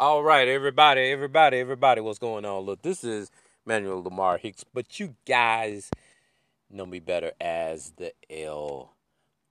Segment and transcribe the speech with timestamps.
[0.00, 2.62] All right, everybody, everybody, everybody, what's going on?
[2.62, 3.32] Look, this is
[3.66, 5.90] Manuel Lamar Hicks, but you guys
[6.70, 8.92] know me better as the L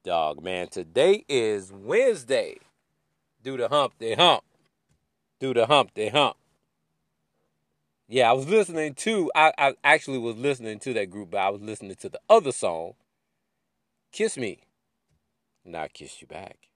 [0.06, 0.42] Dog.
[0.42, 2.60] Man, today is Wednesday.
[3.44, 4.46] Do the hump, the hump.
[5.42, 6.38] Do the hump, the hump.
[8.08, 11.50] Yeah, I was listening to, I, I actually was listening to that group, but I
[11.50, 12.94] was listening to the other song,
[14.14, 14.60] Kiss Me,
[15.66, 16.67] and I Kiss You Back.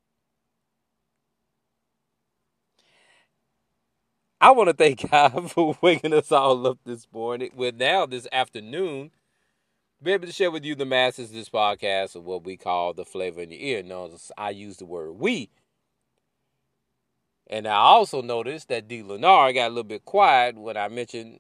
[4.41, 7.52] I want to thank God for waking us all up this morning.
[7.55, 9.12] Well, now this afternoon,
[10.02, 13.05] be able to share with you the masses this podcast of what we call the
[13.05, 13.84] flavor in your ear.
[13.84, 15.52] Notice I use the word we.
[17.45, 19.04] And I also noticed that D.
[19.04, 21.39] Lenar got a little bit quiet when I mentioned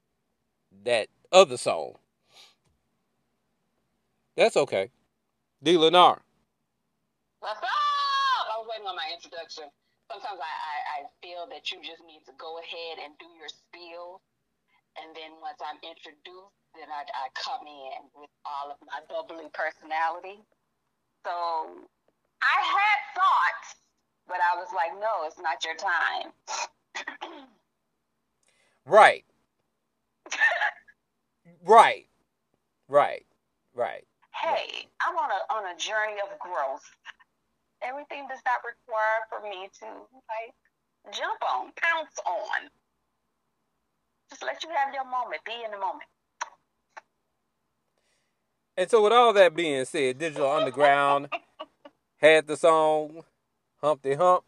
[0.83, 1.95] that other song.
[4.37, 4.91] That's okay.
[5.63, 5.73] D.
[5.73, 6.19] Lenar.
[7.39, 7.63] What's up?
[7.63, 9.63] I was waiting on my introduction
[10.11, 13.47] sometimes I, I, I feel that you just need to go ahead and do your
[13.47, 14.19] spiel.
[14.99, 19.47] And then once I'm introduced, then I, I come in with all of my bubbly
[19.55, 20.43] personality.
[21.23, 23.79] So I had thoughts,
[24.27, 26.35] but I was like, no, it's not your time.
[28.85, 29.23] right.
[31.63, 32.05] right.
[32.89, 33.25] Right.
[33.73, 34.03] Right.
[34.35, 36.89] Hey, I'm on a on a journey of growth
[37.83, 39.85] everything does not require for me to
[40.29, 40.53] like
[41.13, 42.69] jump on, pounce on.
[44.29, 46.07] Just let you have your moment, be in the moment.
[48.77, 51.27] And so, with all that being said, Digital Underground
[52.17, 53.23] had the song
[53.81, 54.43] Humpty Hump.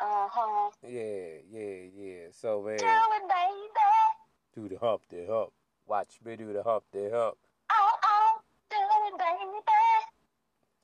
[0.00, 0.70] Uh huh.
[0.86, 2.20] Yeah, yeah, yeah.
[2.30, 2.78] So, man.
[2.78, 4.68] Do it, baby.
[4.68, 5.50] Do the Humpty Hump.
[5.86, 7.36] Watch me do the Humpty Hump.
[7.72, 8.38] Oh, oh,
[8.70, 9.58] do it, baby.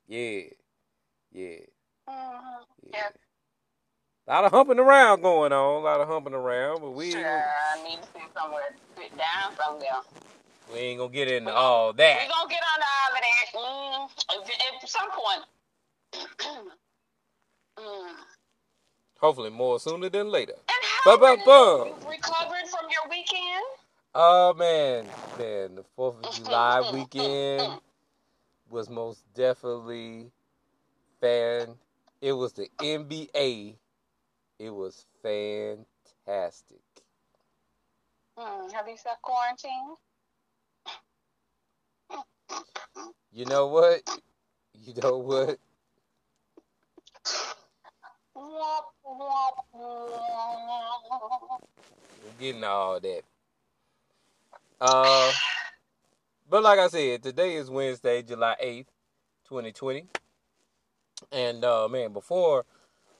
[0.07, 0.64] Yeah.
[1.35, 1.67] Yeah.
[2.09, 2.89] Mm-hmm.
[2.93, 3.09] Yeah.
[4.27, 7.11] A lot of humping around going on, a lot of humping around, but we.
[7.11, 10.01] Sure, I need to sit somewhere, sit down somewhere.
[10.71, 12.17] We ain't gonna get into all that.
[12.21, 15.43] We gonna get on all of that mm, at some point.
[17.79, 18.13] mm.
[19.19, 20.53] Hopefully, more sooner than later.
[20.53, 21.35] And how ba.
[21.35, 23.65] you recovered from your weekend?
[24.13, 25.05] Oh man,
[25.37, 27.81] man, the Fourth of July weekend
[28.69, 30.31] was most definitely
[31.25, 31.75] fan.
[32.21, 33.75] It was the NBA.
[34.59, 36.81] It was fantastic.
[38.37, 39.95] Hmm, have you set quarantine?
[43.33, 44.01] You know what?
[44.85, 45.57] You know what?
[52.23, 53.21] We're getting all that.
[54.79, 55.31] Uh,
[56.49, 58.87] but like I said, today is Wednesday, July 8th,
[59.49, 60.07] 2020.
[61.31, 62.65] And uh, man, before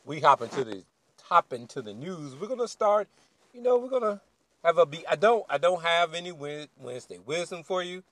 [0.06, 0.84] we hop into the
[1.24, 3.08] hop into the news, we're gonna start.
[3.54, 4.22] You know, we're gonna
[4.64, 5.06] have a be.
[5.08, 5.46] I don't.
[5.50, 8.04] I don't have any Wednesday wisdom for you,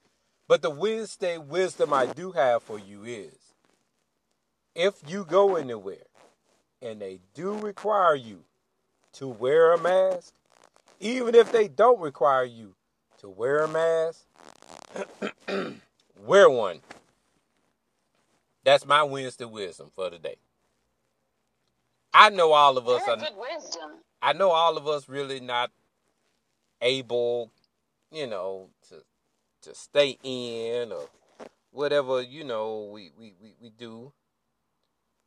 [0.48, 3.36] but the Wednesday wisdom I do have for you is,
[4.76, 6.08] if you go anywhere,
[6.82, 8.40] and they do require you
[9.14, 10.34] to wear a mask,
[11.00, 12.74] even if they don't require you
[13.20, 14.26] to wear a mask,
[16.26, 16.80] wear one.
[18.66, 20.38] That's my Wednesday wisdom for today.
[22.14, 23.92] I know all of us Very are good wisdom.
[24.22, 25.72] I know all of us really not
[26.82, 27.52] able,
[28.12, 29.04] you know, to
[29.64, 31.08] to stay in or
[31.72, 34.14] whatever, you know, we we, we, we do.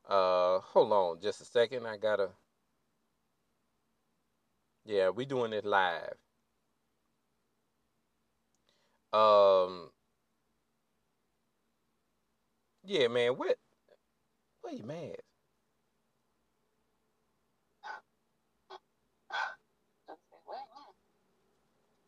[0.09, 1.87] Uh hold on just a second.
[1.87, 2.31] I gotta
[4.87, 6.17] Yeah, we doing it live.
[9.13, 9.91] Um
[12.87, 13.33] yeah, man.
[13.33, 13.57] What?
[14.63, 15.17] What you mad?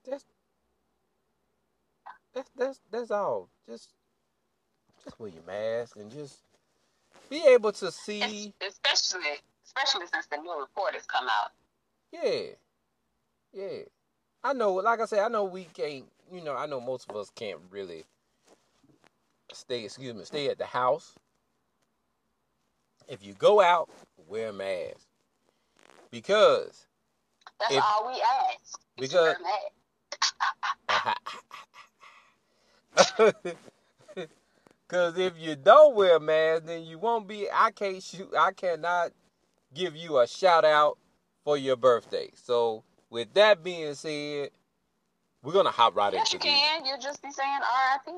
[0.08, 0.24] That's
[2.34, 3.48] that's that's that's all.
[3.68, 3.90] Just
[5.04, 6.38] just wear your mask and just
[7.28, 8.54] be able to see.
[8.66, 9.20] Especially
[9.66, 11.50] especially since the new report has come out.
[12.12, 12.52] Yeah,
[13.52, 13.82] yeah.
[14.42, 14.74] I know.
[14.74, 16.04] Like I said, I know we can't.
[16.32, 18.04] You know, I know most of us can't really
[19.52, 21.14] stay, excuse me, stay at the house.
[23.08, 23.88] If you go out,
[24.26, 25.06] wear a mask.
[26.10, 26.86] Because
[27.60, 28.80] that's if, all we ask.
[28.96, 29.36] Because
[34.88, 37.46] Cause if you don't wear a mask, then you won't be.
[37.52, 38.32] I can't shoot.
[38.36, 39.10] I cannot
[39.74, 40.96] give you a shout out
[41.44, 42.30] for your birthday.
[42.34, 44.50] So with that being said,
[45.42, 46.46] we're gonna hop right yes, into.
[46.46, 46.86] Yes, you can.
[46.86, 48.12] You'll just be saying R.I.P.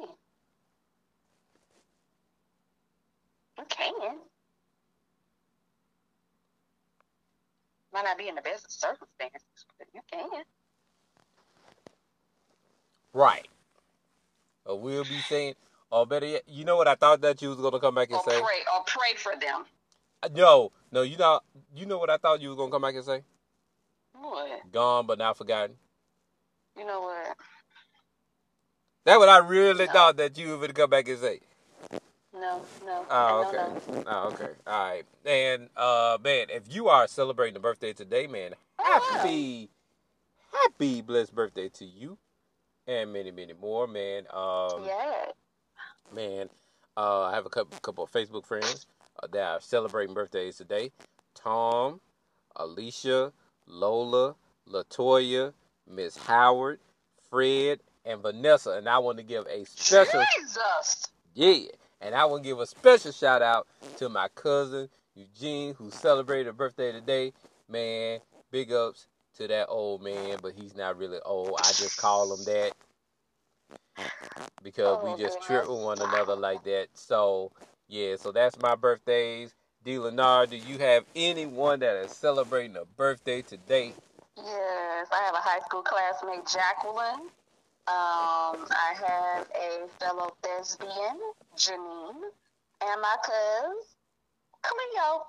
[3.61, 4.19] You can.
[7.95, 9.43] Might not be in the best of circumstances,
[9.79, 10.45] but you can.
[13.15, 13.49] Right.
[14.67, 15.55] Or we'll be saying,
[15.91, 18.19] or better yet, you know what I thought that you was gonna come back and
[18.19, 18.41] Or say?
[18.43, 19.65] pray, or pray for them.
[20.23, 21.41] Uh, No, no, you know,
[21.75, 23.23] you know what I thought you was gonna come back and say?
[24.15, 24.63] What?
[24.73, 25.77] Gone but not forgotten.
[26.79, 27.37] You know what?
[29.07, 29.93] That's what I really No.
[29.93, 31.41] thought that you were gonna come back and say.
[32.41, 33.07] No, no.
[33.11, 33.93] Oh, okay.
[33.93, 34.05] no.
[34.07, 34.49] Oh, okay.
[34.67, 35.05] All right.
[35.27, 39.69] And uh, man, if you are celebrating a birthday today, man, happy,
[40.53, 42.17] happy blessed birthday to you,
[42.87, 44.25] and many, many more, man.
[44.33, 45.27] Um, Yeah.
[46.15, 46.49] man,
[46.97, 48.87] uh, I have a couple, couple of Facebook friends
[49.23, 50.93] uh, that are celebrating birthdays today.
[51.35, 52.01] Tom,
[52.57, 53.33] Alicia,
[53.67, 54.35] Lola,
[54.69, 55.53] Latoya,
[55.87, 56.81] Miss Howard,
[57.29, 58.71] Fred, and Vanessa.
[58.73, 61.05] And I want to give a special Jesus.
[61.35, 61.67] yeah.
[62.01, 63.67] And I want to give a special shout out
[63.97, 67.33] to my cousin Eugene, who celebrated a birthday today.
[67.69, 68.21] Man,
[68.51, 69.07] big ups
[69.37, 71.57] to that old man, but he's not really old.
[71.59, 72.73] I just call him that
[74.63, 76.89] because Oh, we just trip with one another like that.
[76.95, 77.53] So,
[77.89, 79.55] yeah, so that's my birthdays.
[79.85, 79.99] D.
[79.99, 83.95] Leonard, do you have anyone that is celebrating a birthday today?
[84.37, 87.31] Yes, I have a high school classmate, Jacqueline.
[87.91, 91.19] Um, I have a fellow thespian,
[91.57, 92.23] Janine,
[92.83, 93.97] and my cuz,
[94.63, 95.25] Cleo.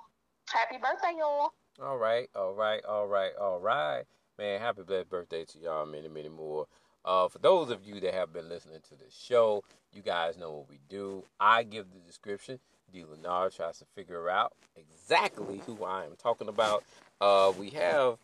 [0.47, 1.53] Happy birthday, y'all.
[1.81, 4.03] All right, all right, all right, all right.
[4.37, 6.67] Man, happy blessed birthday to y'all, many, many more.
[7.03, 10.51] Uh, for those of you that have been listening to the show, you guys know
[10.51, 11.23] what we do.
[11.39, 12.59] I give the description.
[12.93, 13.05] D.
[13.09, 16.83] Leonard tries to figure out exactly who I am talking about.
[17.19, 18.17] Uh, we have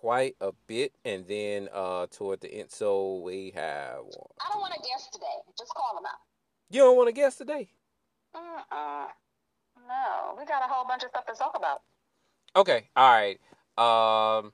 [0.00, 3.98] quite a bit, and then uh, toward the end, so we have.
[4.40, 5.26] I don't want to guess today.
[5.58, 6.18] Just call them out.
[6.70, 7.68] You don't want to guess today?
[8.34, 9.06] Mm-mm.
[9.86, 11.82] No, we got a whole bunch of stuff to talk about.
[12.56, 13.38] Okay, all right.
[13.76, 14.52] Um,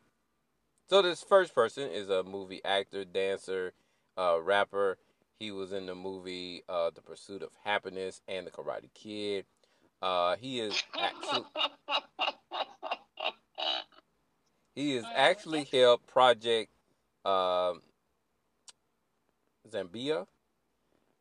[0.89, 3.73] so this first person is a movie actor, dancer,
[4.19, 4.99] uh, rapper.
[5.39, 9.45] He was in the movie uh, The Pursuit of Happyness and The Karate Kid.
[10.03, 11.45] Uh, he is actually
[14.77, 16.71] he has actually helped Project
[17.25, 17.83] um,
[19.69, 20.27] Zambia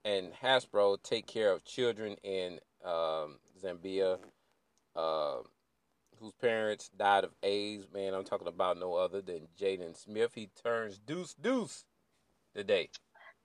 [0.04, 4.20] and Hasbro take care of children in um, Zambia.
[4.96, 5.38] Uh,
[6.20, 7.86] whose parents died of AIDS.
[7.94, 10.32] Man, I'm talking about no other than Jaden Smith.
[10.34, 11.84] He turns deuce deuce
[12.56, 12.90] today.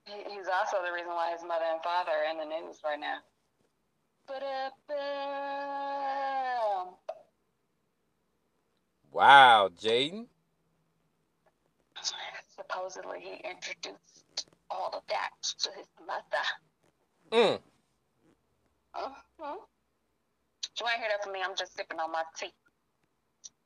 [0.05, 3.17] He's also the reason why his mother and father are in the news right now.
[9.11, 10.25] Wow, Jaden.
[12.55, 15.29] Supposedly, he introduced all of that
[15.59, 16.45] to his mother.
[17.31, 17.59] Mm.
[18.95, 19.55] Mm-hmm.
[20.79, 21.41] You ain't hear that from me.
[21.43, 22.51] I'm just sipping on my tea.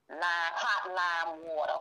[0.09, 1.79] Lime, hot lime water.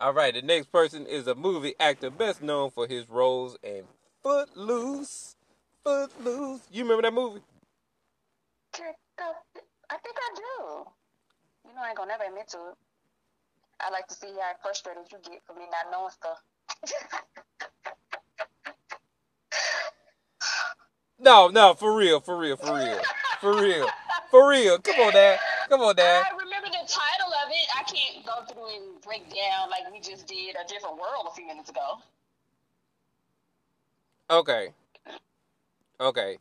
[0.00, 3.84] All right, the next person is a movie actor best known for his roles in
[4.22, 5.36] Footloose.
[5.84, 6.62] Footloose.
[6.72, 7.42] You remember that movie?
[8.74, 10.86] Check out the- I think I do.
[11.72, 12.76] You know, I ain't gonna never admit to it.
[13.80, 16.42] I like to see how frustrated you get for me not knowing stuff.
[21.18, 23.00] No, no, for real, for real, for real,
[23.40, 23.86] for real,
[24.32, 24.78] for real.
[24.80, 25.38] Come on, Dad.
[25.68, 26.24] Come on, Dad.
[26.28, 27.68] I remember the title of it.
[27.78, 31.34] I can't go through and break down like we just did a different world a
[31.36, 31.98] few minutes ago.
[34.30, 34.70] Okay.
[36.00, 36.38] Okay.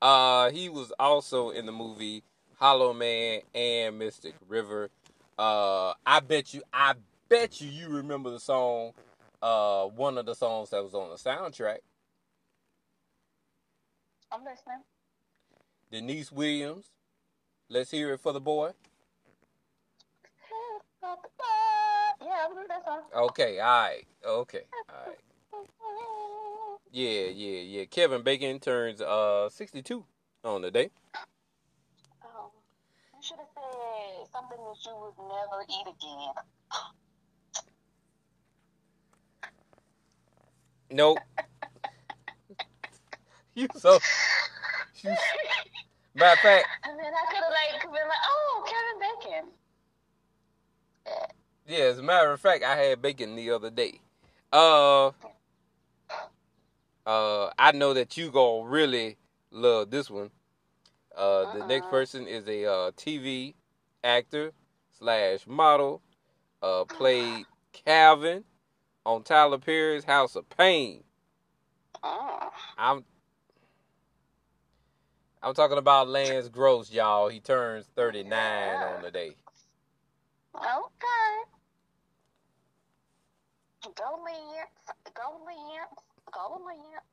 [0.00, 2.22] Uh, he was also in the movie
[2.62, 4.88] Hollow Man and Mystic River.
[5.36, 6.94] Uh, I bet you, I
[7.28, 8.92] bet you, you remember the song.
[9.42, 11.78] Uh, one of the songs that was on the soundtrack.
[14.30, 14.84] I'm listening.
[15.90, 16.86] Deniece Williams.
[17.68, 18.70] Let's hear it for the boy.
[21.02, 23.00] Yeah, I remember that song.
[23.12, 23.58] Okay.
[23.58, 24.04] All right.
[24.24, 24.62] Okay.
[24.88, 25.18] All right.
[26.92, 27.84] Yeah, yeah, yeah.
[27.86, 30.04] Kevin Bacon turns uh 62
[30.44, 30.90] on the day.
[33.22, 36.34] You should have said something that you would never eat again.
[40.90, 41.18] Nope.
[43.54, 43.98] you so.
[45.04, 45.10] You,
[46.14, 49.44] matter of fact, And then I could have like been like, oh, Kevin Bacon.
[51.66, 51.84] yeah.
[51.84, 54.00] As a matter of fact, I had bacon the other day.
[54.52, 55.08] Uh,
[57.06, 59.16] uh, I know that you gonna really
[59.50, 60.30] love this one.
[61.16, 61.90] Uh, the next Uh-uh.
[61.90, 63.54] person is a uh, TV
[64.02, 64.52] actor
[64.98, 66.02] slash model.
[66.62, 68.44] Uh, played Calvin
[69.04, 71.02] on Tyler Perry's House of Payne.
[72.02, 72.50] Oh.
[72.78, 73.04] I'm
[75.42, 77.28] I'm talking about Lance Gross, y'all.
[77.28, 79.34] He turns 39 on the day.
[80.54, 81.34] Okay.
[83.82, 84.70] Go Lance.
[85.14, 85.98] Go Lance.
[86.32, 87.04] Go Lance.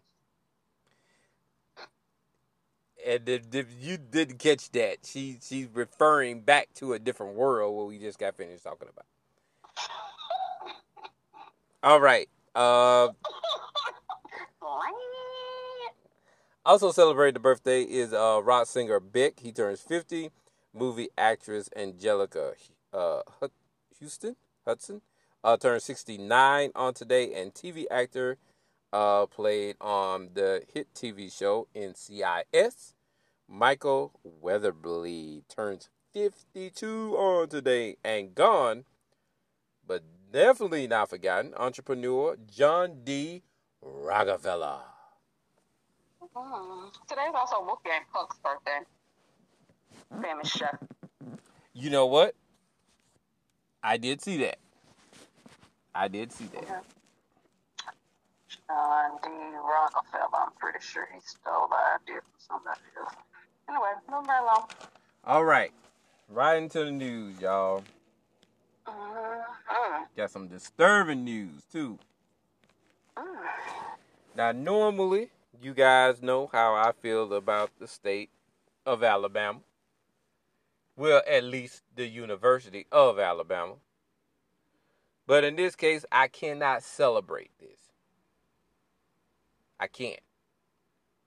[3.06, 7.76] And if, if you didn't catch that, she she's referring back to a different world
[7.76, 9.06] what we just got finished talking about.
[11.82, 12.28] All right.
[12.54, 13.10] Uh,
[16.66, 19.40] also celebrating the birthday is uh, rock singer Beck.
[19.40, 20.30] He turns 50.
[20.74, 22.54] Movie actress Anjelica
[22.94, 23.22] uh,
[24.00, 25.02] Huston Hudson
[25.44, 28.38] uh, turned 69 on today, and TV actor
[28.92, 32.94] uh, played on the hit TV show NCIS.
[33.48, 38.86] Michael Weatherly turns 52 on today and gone,
[39.86, 41.54] but definitely not forgotten.
[41.56, 43.44] Entrepreneur John D.
[43.82, 44.82] Rockefeller.
[46.36, 46.92] Mm.
[47.08, 48.80] Today's also Wolfgang Puck's birthday.
[50.22, 50.78] Famous chef.
[51.74, 52.36] You know what?
[53.84, 54.60] I did see that.
[55.94, 56.64] I did see that.
[56.68, 56.80] Yeah.
[58.70, 59.30] John D.
[59.58, 60.46] Rockefeller.
[60.46, 63.14] I'm pretty sure he stole the idea from somebody else.
[63.68, 64.70] Anyway, moving right along.
[65.24, 65.72] All right.
[66.30, 67.84] Right into the news, y'all.
[68.88, 70.04] Mm-hmm.
[70.16, 71.98] Got some disturbing news, too.
[73.18, 73.24] Mm.
[74.36, 75.30] Now, normally,
[75.62, 78.30] you guys know how I feel about the state
[78.86, 79.60] of Alabama.
[80.96, 83.76] Well, at least the University of Alabama.
[85.26, 87.79] But in this case, I cannot celebrate this.
[89.80, 90.20] I can't.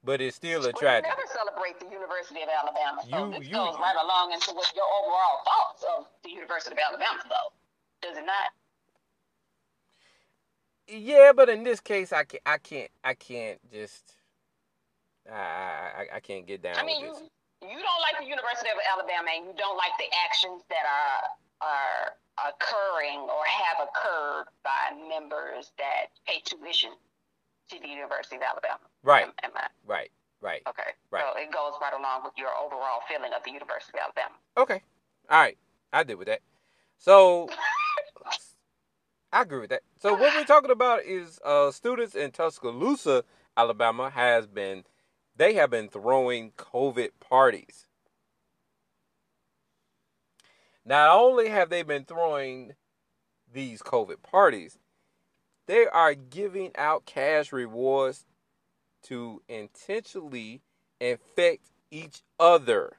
[0.04, 1.08] But it's still a tragedy.
[1.08, 3.02] never celebrate the University of Alabama.
[3.08, 6.74] So You- this you- goes right along into what your overall thoughts of the University
[6.74, 7.52] of Alabama, though.
[8.00, 8.52] Does it not?
[10.88, 12.42] Yeah, but in this case, I can't.
[12.44, 12.90] I can't.
[13.04, 14.16] I can't just.
[15.30, 17.14] I I, I can't get down I mean, you,
[17.62, 21.22] you don't like the University of Alabama, and you don't like the actions that are
[21.62, 22.16] are
[22.50, 26.90] occurring or have occurred by members that pay tuition
[27.70, 28.80] to the University of Alabama.
[29.02, 29.24] Right.
[29.24, 29.50] Am, am
[29.86, 30.10] Right.
[30.40, 30.62] Right.
[30.68, 30.90] okay?
[31.10, 31.22] Right.
[31.22, 34.34] So it goes right along with your overall feeling of the University of Alabama.
[34.56, 34.82] Okay.
[35.30, 35.56] All right.
[35.92, 36.40] I did with that.
[36.98, 37.48] So
[39.32, 39.82] I agree with that.
[40.00, 43.24] So what we're talking about is uh, students in Tuscaloosa,
[43.56, 44.84] Alabama, has been
[45.36, 47.86] they have been throwing COVID parties.
[50.84, 52.72] Not only have they been throwing
[53.50, 54.78] these COVID parties,
[55.66, 58.24] they are giving out cash rewards
[59.04, 60.60] to intentionally
[61.00, 62.96] infect each other.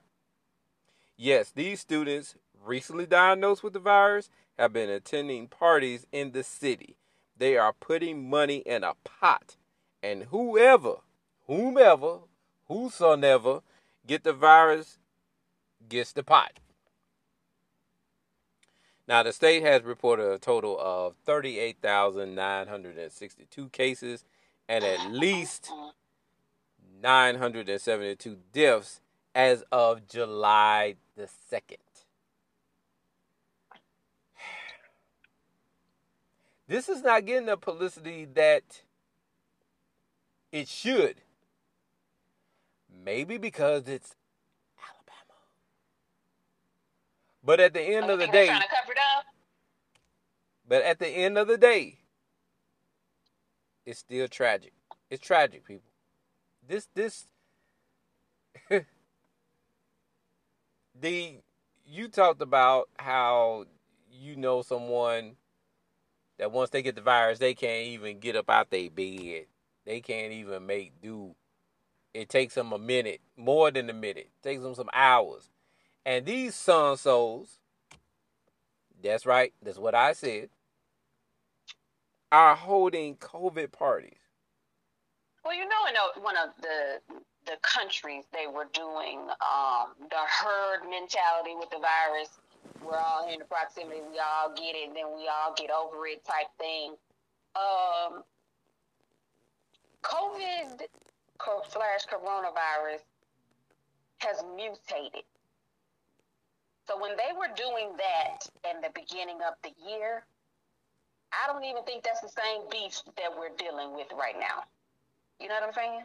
[1.17, 6.97] Yes, these students recently diagnosed with the virus have been attending parties in the city.
[7.37, 9.57] They are putting money in a pot,
[10.01, 10.97] and whoever,
[11.47, 12.19] whomever,
[12.67, 13.61] whosoever
[14.05, 14.97] get the virus
[15.89, 16.59] gets the pot.
[19.07, 24.23] Now, the state has reported a total of 38,962 cases
[24.69, 25.71] and at least
[27.01, 29.01] 972 deaths
[29.35, 31.77] as of July the 2nd.
[36.65, 38.83] This is not getting the publicity that
[40.53, 41.15] it should.
[43.03, 44.15] Maybe because it's
[44.79, 45.39] Alabama.
[47.43, 49.25] But at the end of the day, trying to cover it up.
[50.67, 51.99] but at the end of the day,
[53.85, 54.73] it's still tragic.
[55.09, 55.91] It's tragic, people.
[56.67, 57.27] This this
[60.99, 61.41] the
[61.85, 63.65] you talked about how
[64.11, 65.35] you know someone
[66.37, 69.45] that once they get the virus, they can't even get up out their bed.
[69.85, 71.35] They can't even make do.
[72.13, 74.29] It takes them a minute, more than a minute.
[74.29, 75.49] It takes them some hours.
[76.05, 77.59] And these sun souls,
[79.01, 80.49] that's right, that's what I said,
[82.31, 84.17] are holding COVID parties.
[85.45, 86.99] Well, you know, in one of the
[87.45, 92.29] the countries, they were doing um, the herd mentality with the virus.
[92.81, 93.99] We're all in the proximity.
[94.11, 96.95] We all get it, then we all get over it, type thing.
[97.55, 98.23] Um,
[100.03, 100.81] COVID
[101.37, 103.03] co- slash coronavirus
[104.19, 105.23] has mutated.
[106.87, 110.25] So when they were doing that in the beginning of the year,
[111.31, 114.63] I don't even think that's the same beast that we're dealing with right now.
[115.39, 116.03] You know what I'm saying?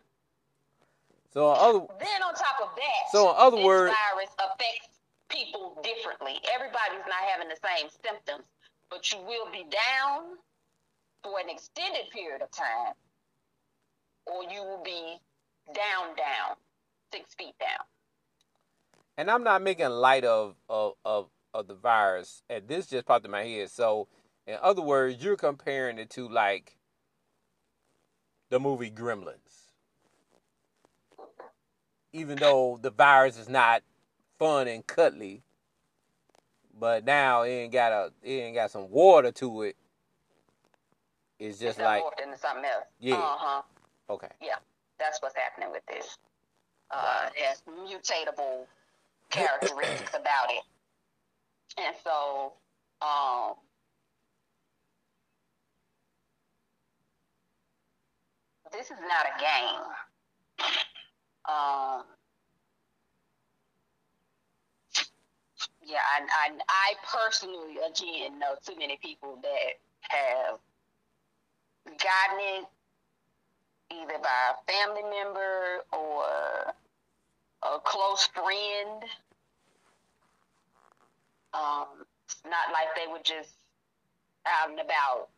[1.33, 5.79] So, in other, Then on top of that, So in other words- virus affects people
[5.83, 6.41] differently.
[6.55, 8.45] Everybody's not having the same symptoms,
[8.89, 10.39] but you will be down
[11.23, 12.95] for an extended period of time,
[14.27, 15.21] or you will be
[15.75, 16.57] down, down,
[17.13, 17.85] six feet down.
[19.19, 23.25] And I'm not making light of, of of of the virus, and this just popped
[23.25, 23.71] in my head.
[23.71, 24.07] So,
[24.47, 26.79] in other words, you're comparing it to like
[28.49, 29.73] the movie Gremlins.
[32.13, 33.83] Even though the virus is not
[34.39, 35.43] fun and cuddly,
[36.79, 39.77] but now it ain't got a it ain't got some water to it.
[41.41, 42.85] It's just It's like into something else.
[43.01, 43.17] Yeah.
[43.17, 43.63] Uh huh.
[44.11, 44.31] okay.
[44.41, 44.57] Yeah,
[44.99, 46.17] that's what's happening with this.
[46.91, 48.65] Uh, it mutatable
[49.31, 50.63] characteristics about it,
[51.79, 52.53] and so
[53.03, 53.55] um,
[58.73, 59.85] this is not a game.
[61.49, 62.05] Um,
[65.83, 70.59] yeah, I, I, I personally, again, know too many people that have
[71.87, 72.65] gotten it
[73.91, 76.75] either by a family member or
[77.63, 79.03] a close friend.
[81.55, 82.05] Um,
[82.45, 83.51] not like they were just
[84.47, 85.29] out and about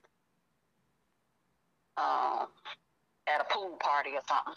[1.96, 2.46] um,
[3.28, 4.54] at a pool party or something.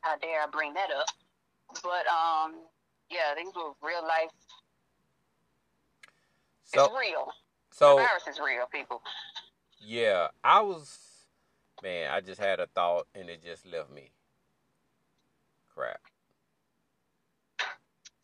[0.00, 1.06] How dare I bring that up?
[1.82, 2.54] But um,
[3.10, 4.30] yeah, these were real life.
[6.64, 7.28] So it's real.
[7.70, 9.02] so the virus is real, people.
[9.84, 10.98] yeah, I was
[11.82, 14.10] man, I just had a thought and it just left me.
[15.74, 16.00] Crap.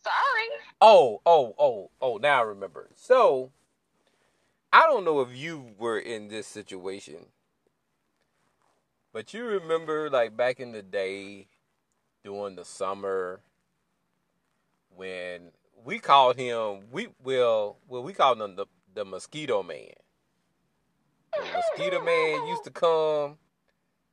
[0.02, 0.48] Sorry.
[0.80, 2.88] Oh, oh, oh, oh, now I remember.
[2.94, 3.50] So,
[4.72, 7.26] I don't know if you were in this situation,
[9.12, 11.48] but you remember like back in the day
[12.22, 13.40] during the summer
[14.94, 15.52] when
[15.84, 19.94] we called him we well well we called him the the mosquito man.
[21.36, 23.38] The mosquito man used to come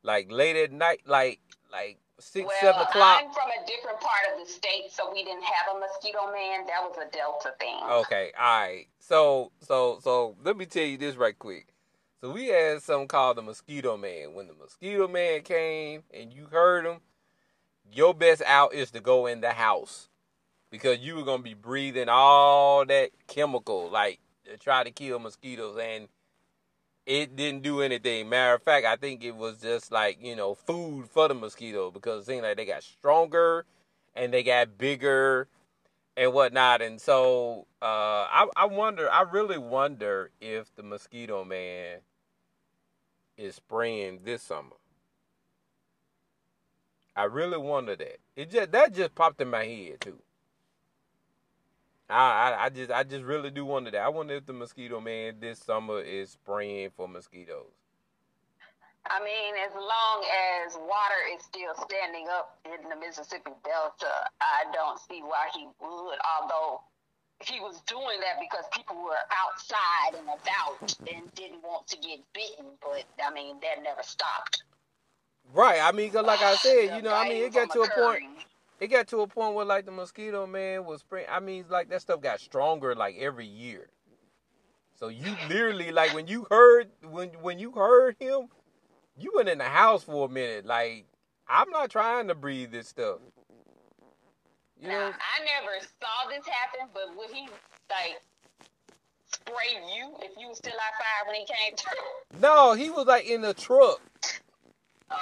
[0.03, 1.39] like late at night, like
[1.71, 3.21] like six, well, seven o'clock.
[3.23, 6.65] I'm from a different part of the state, so we didn't have a mosquito man.
[6.67, 7.79] That was a Delta thing.
[7.89, 8.87] Okay, all right.
[8.99, 11.67] So, so, so let me tell you this right quick.
[12.21, 14.33] So we had something called the mosquito man.
[14.33, 16.97] When the mosquito man came and you heard him,
[17.91, 20.09] your best out is to go in the house
[20.71, 25.77] because you were gonna be breathing all that chemical, like to try to kill mosquitoes,
[25.79, 26.07] and
[27.05, 28.29] it didn't do anything.
[28.29, 31.91] Matter of fact, I think it was just like you know food for the mosquito
[31.91, 33.65] because it seemed like they got stronger
[34.15, 35.47] and they got bigger
[36.17, 36.81] and whatnot.
[36.81, 41.99] And so uh, I, I wonder, I really wonder if the mosquito man
[43.37, 44.77] is spraying this summer.
[47.15, 48.17] I really wonder that.
[48.35, 50.19] It just that just popped in my head too.
[52.09, 52.15] I,
[52.51, 54.01] I I just I just really do wonder that.
[54.01, 57.73] I wonder if the mosquito man this summer is spraying for mosquitoes.
[59.09, 60.25] I mean, as long
[60.65, 65.67] as water is still standing up in the Mississippi Delta, I don't see why he
[65.81, 66.17] would.
[66.41, 66.81] Although
[67.45, 72.19] he was doing that because people were outside and about and didn't want to get
[72.33, 74.63] bitten, but I mean, that never stopped.
[75.53, 75.79] Right.
[75.81, 78.23] I mean, 'cause like I said, you know, I mean, it got to a point.
[78.79, 81.27] It got to a point where like the mosquito man was spraying.
[81.29, 83.89] I mean, like that stuff got stronger like every year.
[84.95, 88.49] So you literally like when you heard when when you heard him,
[89.17, 90.65] you went in the house for a minute.
[90.65, 91.05] Like
[91.47, 93.19] I'm not trying to breathe this stuff.
[94.79, 95.13] You Now, know?
[95.15, 97.47] I never saw this happen, but would he
[97.89, 98.21] like
[99.25, 102.39] spray you if you were still outside when he came through?
[102.41, 104.01] No, he was like in the truck.
[105.09, 105.17] Um,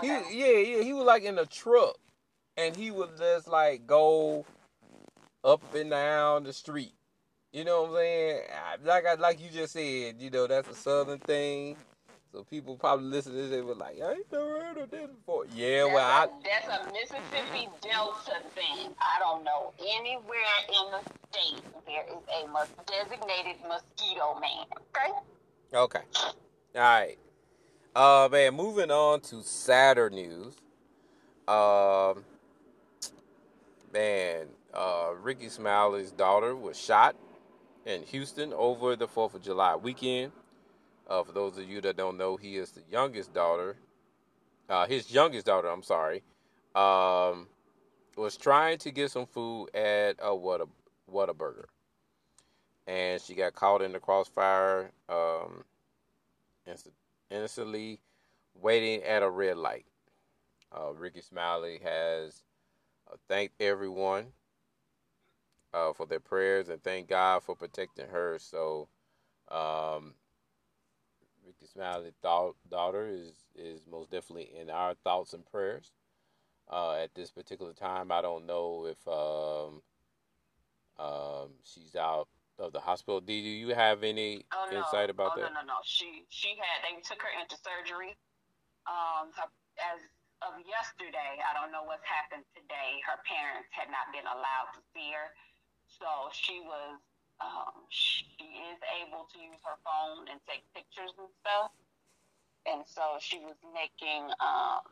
[0.00, 0.20] He yeah
[0.68, 1.96] yeah he was like in the truck,
[2.58, 4.44] and he would just like go
[5.44, 6.92] up and down the street.
[7.52, 8.40] You know what I'm saying?
[8.84, 11.76] Like I like you just said, you know that's a southern thing.
[12.32, 15.08] So people probably listen to this they were like, I ain't never heard of this
[15.08, 15.46] before.
[15.54, 18.92] Yeah, well I that's, a, Mississippi Delta thing.
[19.00, 20.36] I don't know anywhere
[20.68, 24.66] in the state there is a designated mosquito man.
[24.96, 25.14] Okay.
[25.72, 26.00] okay.
[26.74, 27.18] All right.
[27.96, 30.54] Uh man, moving on to sadder news.
[31.46, 32.24] Um
[33.92, 37.16] man, uh Rickey Smiley's daughter was shot
[37.86, 40.32] in Houston over the 4th of July weekend.
[41.08, 43.76] Uh, for those of you that don't know, he is the youngest daughter.
[44.68, 46.22] Uh, his youngest daughter, I'm sorry,
[46.74, 47.48] um,
[48.16, 50.68] was trying to get some food at a Whata,
[51.10, 51.64] Whataburger.
[52.86, 55.64] And she got caught in the crossfire, um,
[57.30, 58.00] innocently
[58.54, 59.86] waiting at a red light.
[60.76, 62.42] Uh, Rickey Smiley has
[63.12, 64.32] uh, thanked everyone
[65.72, 68.38] uh, for their prayers and thank God for protecting her.
[68.38, 68.88] So,
[69.50, 70.14] um,
[71.44, 75.92] Rickey Smiley's thought, daughter is is most definitely in our thoughts and prayers.
[76.70, 79.82] Uh, at this particular time, I don't know if um,
[80.98, 83.20] Um, she's out of the hospital.
[83.20, 84.78] Do you have any Oh no!
[84.78, 85.52] insight about oh that?
[85.52, 85.78] no no no!
[85.84, 88.16] She she had they took her into surgery.
[88.86, 90.00] Um, her, as
[90.42, 93.00] of yesterday, I don't know what's happened today.
[93.06, 95.28] Her parents had not been allowed to see her,
[95.86, 96.98] so she was
[97.40, 98.26] um, she
[98.72, 101.70] is able to use her phone and take pictures and stuff.
[102.66, 104.84] And so she was making um,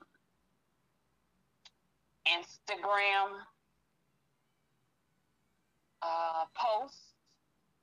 [2.26, 3.46] Instagram
[6.02, 7.14] uh, posts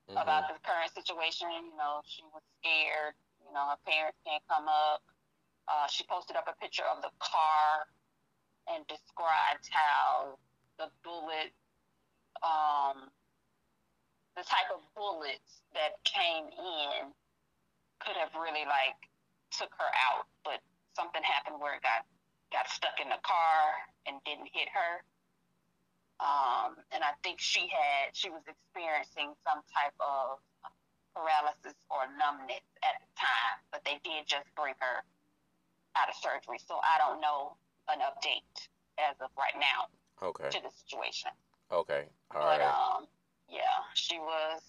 [0.08, 0.22] Mhm.
[0.22, 1.50] about the current situation.
[1.50, 3.14] You know, she was scared.
[3.46, 5.02] You know, her parents can't come up.
[5.68, 7.88] Uh, she posted up a picture of the car
[8.68, 10.36] and described how
[10.78, 11.52] the bullet,
[12.44, 13.08] um,
[14.36, 17.12] the type of bullets that came in
[18.00, 18.98] could have really like
[19.52, 20.60] took her out, but
[20.92, 22.04] something happened where it got
[22.52, 23.60] got stuck in the car
[24.06, 25.02] and didn't hit her.
[26.22, 30.38] Um, and I think she had she was experiencing some type of
[31.14, 35.02] paralysis or numbness at the time, but they did just bring her
[35.96, 36.58] out of surgery.
[36.66, 37.56] So I don't know
[37.88, 39.88] an update as of right now
[40.22, 40.48] Okay.
[40.50, 41.30] to the situation.
[41.72, 42.06] Okay.
[42.34, 42.70] All but right.
[42.70, 43.06] um,
[43.48, 44.62] yeah, she was.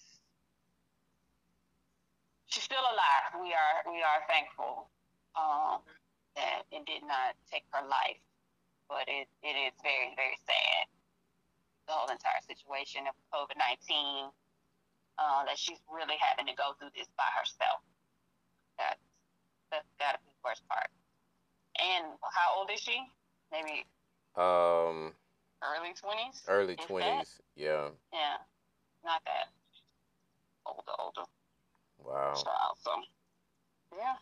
[2.48, 3.42] She's still alive.
[3.42, 4.88] We are we are thankful
[5.36, 5.84] um,
[6.36, 8.22] that it did not take her life,
[8.88, 10.88] but it, it is very very sad.
[11.88, 14.32] The whole entire situation of COVID nineteen,
[15.20, 17.84] uh, that she's really having to go through this by herself.
[18.80, 19.04] That's
[19.72, 20.88] that's got to be the worst part.
[21.80, 23.00] And how old is she?
[23.52, 23.86] Maybe
[24.36, 25.14] Um,
[25.64, 26.44] early twenties.
[26.48, 27.40] early twenties.
[27.56, 27.90] Yeah.
[28.12, 28.38] Yeah,
[29.04, 29.48] not that
[30.66, 31.22] older, older
[32.04, 32.34] Wow.
[32.34, 32.78] child.
[32.82, 32.92] So,
[33.98, 34.16] yeah.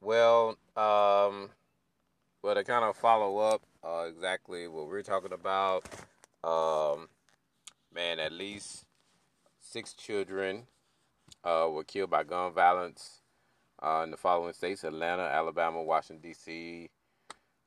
[0.00, 1.50] Well, um,
[2.42, 5.84] well, to kind of follow up uh, exactly what we're talking about,
[6.44, 7.08] um,
[7.92, 8.84] man, at least
[9.60, 10.66] six children
[11.44, 13.22] uh, were killed by gun violence
[13.82, 16.90] uh, in the following states Atlanta, Alabama, Washington, D.C.,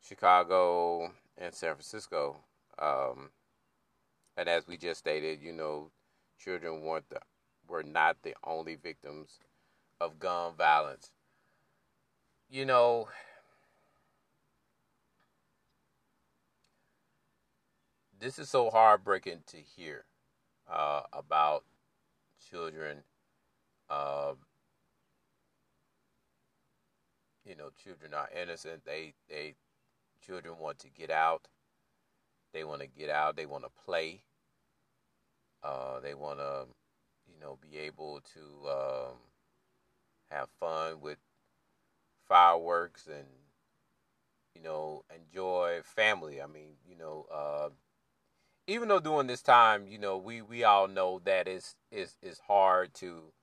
[0.01, 2.37] Chicago, and San Francisco.
[2.77, 3.29] Um,
[4.37, 5.91] and as we just stated, you know,
[6.39, 7.19] children weren't the,
[7.67, 9.39] were not the only victims
[9.99, 11.11] of gun violence
[12.49, 13.07] you know,
[18.19, 20.05] this is so heartbreaking to hear
[20.71, 21.63] uh, about
[22.49, 23.03] children.
[23.89, 24.33] Uh,
[27.45, 28.85] you know, children are innocent.
[28.85, 29.55] They, they,
[30.25, 31.47] children want to get out.
[32.53, 33.35] They want to get out.
[33.35, 34.23] They want to play.
[35.63, 36.65] Uh, they want to,
[37.27, 39.17] you know, be able to um,
[40.31, 41.17] have fun with
[42.27, 43.25] fireworks and
[44.55, 47.69] you know enjoy family i mean you know uh,
[48.67, 52.39] even though during this time you know we we all know that it's it's, it's
[52.39, 53.33] hard to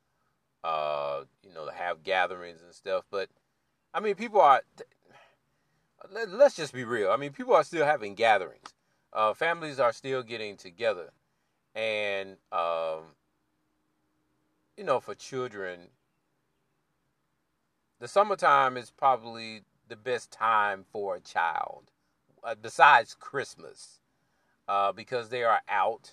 [0.63, 3.29] uh, you know have gatherings and stuff but
[3.97, 4.63] i mean people are
[6.13, 7.11] let, us just be real.
[7.11, 8.75] I mean people are still having gatherings.
[9.13, 11.11] Uh, families are still getting together.
[11.75, 13.15] And um,
[14.77, 15.89] you know for children
[17.99, 21.91] the summertime is probably the best time for a child,
[22.45, 24.01] uh, besides Christmas,
[24.69, 26.13] uh, because they are out,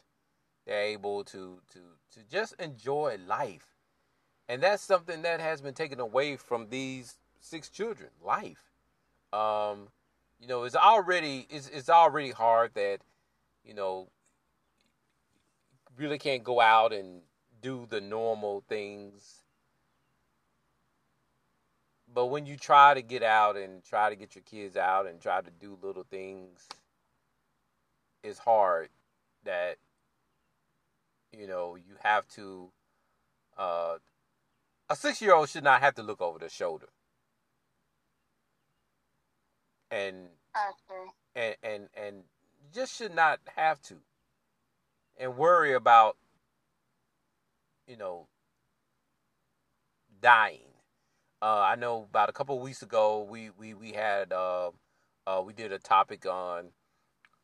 [0.65, 1.80] they're able to to
[2.13, 3.76] to just enjoy life,
[4.48, 8.10] and that's something that has been taken away from these six children.
[8.23, 8.71] Life,
[9.32, 9.89] um,
[10.39, 12.99] you know, it's already it's it's already hard that
[13.63, 14.10] you know
[15.97, 17.21] really can't go out and
[17.62, 19.43] do the normal things
[22.13, 25.19] but when you try to get out and try to get your kids out and
[25.21, 26.67] try to do little things
[28.23, 28.89] it's hard
[29.43, 29.77] that
[31.32, 32.69] you know you have to
[33.58, 33.97] uh,
[34.89, 36.88] a six year old should not have to look over their shoulder
[39.93, 40.29] and
[41.36, 42.23] and and and
[42.73, 43.95] just should not have to
[45.19, 46.17] and worry about
[47.88, 48.27] you know
[50.21, 50.60] dying
[51.43, 54.71] uh, I know about a couple of weeks ago we we we had uh,
[55.27, 56.69] uh, we did a topic on,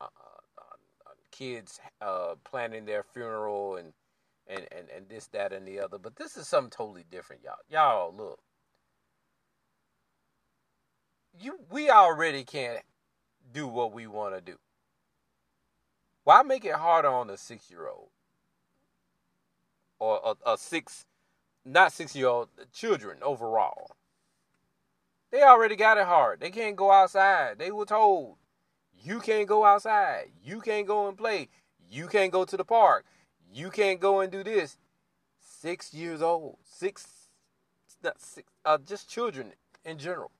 [0.02, 3.94] uh, on, on kids uh, planning their funeral and,
[4.48, 5.98] and and and this that and the other.
[5.98, 7.56] But this is something totally different, y'all.
[7.70, 8.40] Y'all look,
[11.38, 12.84] you we already can't
[13.52, 14.58] do what we want to do.
[16.24, 18.10] Why make it harder on a six year old
[20.00, 21.06] or a, a six
[21.66, 23.92] not six year old children overall.
[25.32, 26.40] They already got it hard.
[26.40, 27.60] They can't go outside.
[27.60, 28.38] They were told,
[29.04, 30.32] you can't go outside.
[30.44, 31.50] You can't go and play.
[31.90, 33.06] You can't go to the park.
[33.54, 34.78] You can't go and do this.
[35.40, 37.06] Six years old, six,
[38.04, 40.32] not six, uh, just children in general.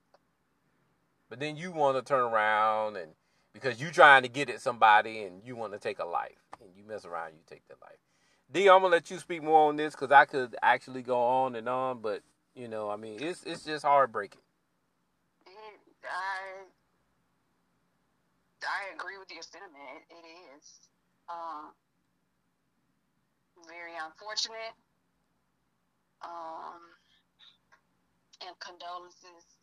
[1.30, 3.12] But then you want to turn around and
[3.54, 6.70] because you're trying to get at somebody and you want to take a life and
[6.76, 7.98] you mess around, you take their life.
[8.52, 11.56] D, I'm gonna let you speak more on this because I could actually go on
[11.56, 12.24] and on, but
[12.56, 14.42] you know, I mean, it's it's just heartbreaking.
[16.04, 16.66] I
[18.66, 20.02] I agree with your sentiment.
[20.10, 20.26] It
[20.58, 20.90] is
[21.30, 21.72] um,
[23.68, 24.74] very unfortunate.
[26.22, 26.82] Um,
[28.46, 29.59] and condolences,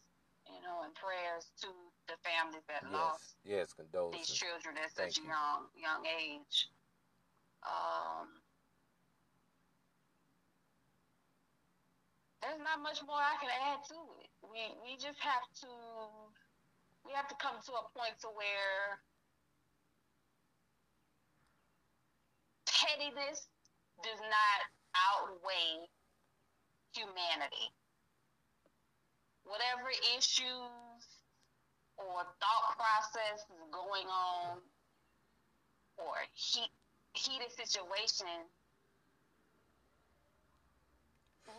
[0.49, 1.69] you know, and prayers to
[2.09, 3.69] the families that Yes, lost yes,
[4.13, 5.29] these children at Thank such a you.
[5.29, 6.69] young young age.
[7.67, 8.43] Um,
[12.43, 14.31] there's not much more I can add to it.
[14.43, 15.71] We we just have to
[17.05, 19.01] we have to come to a point to where
[22.67, 23.49] pettiness
[24.03, 24.59] does not
[24.95, 25.89] outweigh
[26.93, 27.76] humanity.
[29.47, 31.07] Whatever issues
[31.97, 34.59] or thought process is going on
[35.97, 36.71] or heat,
[37.15, 38.27] heated situation,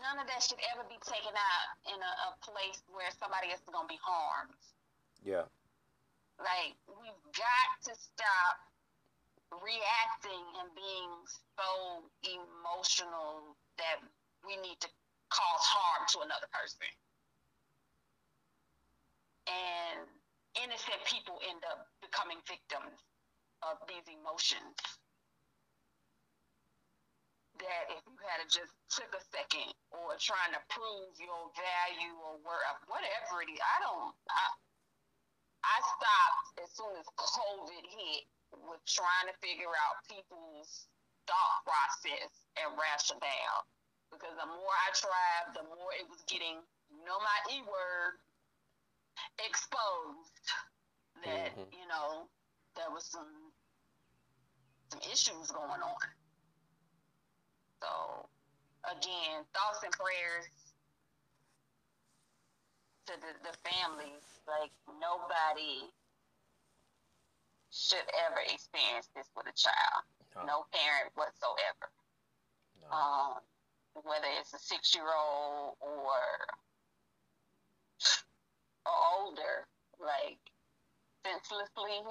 [0.03, 3.63] none of that should ever be taken out in a, a place where somebody else
[3.63, 4.53] is going to be harmed.
[5.23, 5.49] Yeah,
[6.37, 8.55] Like, we've got to stop
[9.49, 11.11] reacting and being
[11.57, 14.03] so emotional that
[14.45, 14.89] we need to
[15.31, 16.85] cause harm to another person.
[19.47, 20.03] And
[20.59, 22.99] innocent people end up becoming victims
[23.63, 24.75] of these emotions.
[27.57, 32.13] That if you had to just took a second or trying to prove your value
[32.21, 32.37] or
[32.85, 34.13] whatever it is, I don't.
[34.29, 34.45] I,
[35.65, 40.85] I stopped as soon as COVID hit with trying to figure out people's
[41.25, 42.29] thought process
[42.61, 43.65] and rationale.
[44.13, 48.21] Because the more I tried, the more it was getting, you know, my E word
[49.39, 50.51] exposed
[51.23, 51.73] that, Mhm.
[51.73, 52.29] you know,
[52.75, 53.51] there was some
[54.91, 56.15] some issues going on.
[57.81, 58.29] So
[58.85, 60.47] again, thoughts and prayers
[63.07, 64.23] to the, the families.
[64.47, 65.91] Like nobody
[67.69, 70.03] should ever experience this with a child.
[70.35, 70.43] No.
[70.45, 71.91] No parent whatsoever.
[72.81, 72.95] no.
[72.95, 73.41] Um,
[74.03, 76.15] whether it's a six year old or
[79.15, 79.67] older,
[79.99, 80.39] like
[81.25, 82.07] senselessly,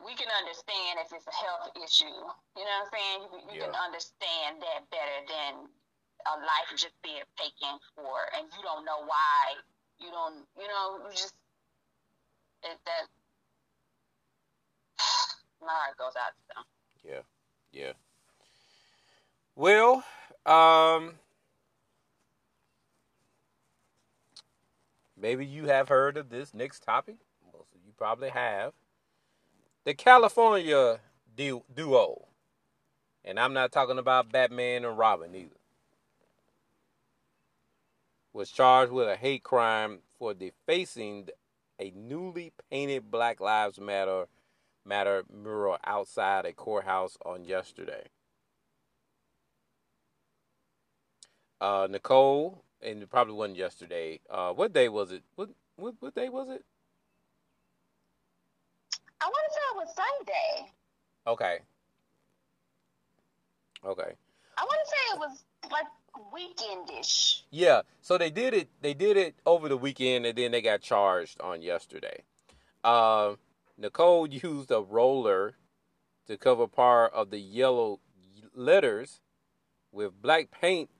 [0.00, 2.18] we can understand if it's a health issue.
[2.56, 3.20] You know what I'm saying?
[3.28, 5.68] You, you can understand that better than
[6.26, 9.58] a life just being taken for, and you don't know why.
[10.00, 11.34] You don't, you know, you just
[12.64, 13.06] it, that.
[15.60, 16.64] My heart goes out to them.
[17.04, 17.22] Yeah,
[17.72, 17.92] yeah.
[19.54, 20.04] Well,
[20.46, 21.14] um,
[25.22, 27.16] maybe you have heard of this next topic.
[27.52, 28.72] Most of you probably have.
[29.84, 31.00] The California
[31.36, 32.26] du- duo,
[33.24, 35.56] and I'm not talking about Batman and Robin either,
[38.32, 41.28] was charged with a hate crime for defacing
[41.78, 44.26] a newly painted Black Lives Matter
[44.84, 48.08] Matter mural outside a courthouse on yesterday.
[51.60, 54.20] Uh, Nicole, and it probably wasn't yesterday.
[54.28, 55.22] Uh, what day was it?
[55.36, 56.64] What what what day was it?
[59.20, 60.72] I want to say it was Sunday.
[61.26, 61.58] Okay.
[63.84, 64.12] Okay.
[64.58, 65.86] I want to say it was like
[66.32, 67.42] weekendish.
[67.50, 67.82] Yeah.
[68.00, 68.68] So they did it.
[68.80, 72.22] They did it over the weekend, and then they got charged on yesterday.
[72.82, 73.34] Uh,
[73.78, 75.54] Nicole used a roller
[76.26, 78.00] to cover part of the yellow
[78.54, 79.20] letters
[79.92, 80.90] with black paint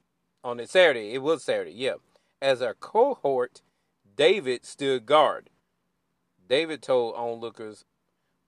[0.45, 1.15] on it Saturday.
[1.15, 1.95] It was Saturday, yeah.
[2.41, 3.63] As a cohort,
[4.17, 5.51] David stood guard.
[6.49, 7.85] David told onlookers,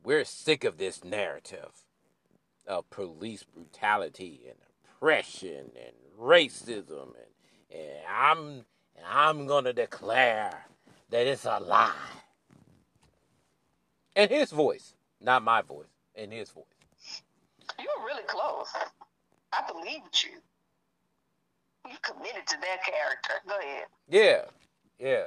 [0.02, 1.85] We're sick of this narrative
[2.66, 4.57] of police brutality and
[5.04, 8.48] oppression and racism and, and I'm
[8.96, 10.66] and I'm gonna declare
[11.11, 11.92] that it's a lie.
[14.16, 16.64] In his voice, not my voice, in his voice.
[17.78, 18.68] You were really close.
[19.52, 20.40] I believed you.
[21.88, 23.35] You committed to that character.
[23.47, 23.85] Go ahead.
[24.09, 24.42] Yeah,
[24.99, 25.25] yeah,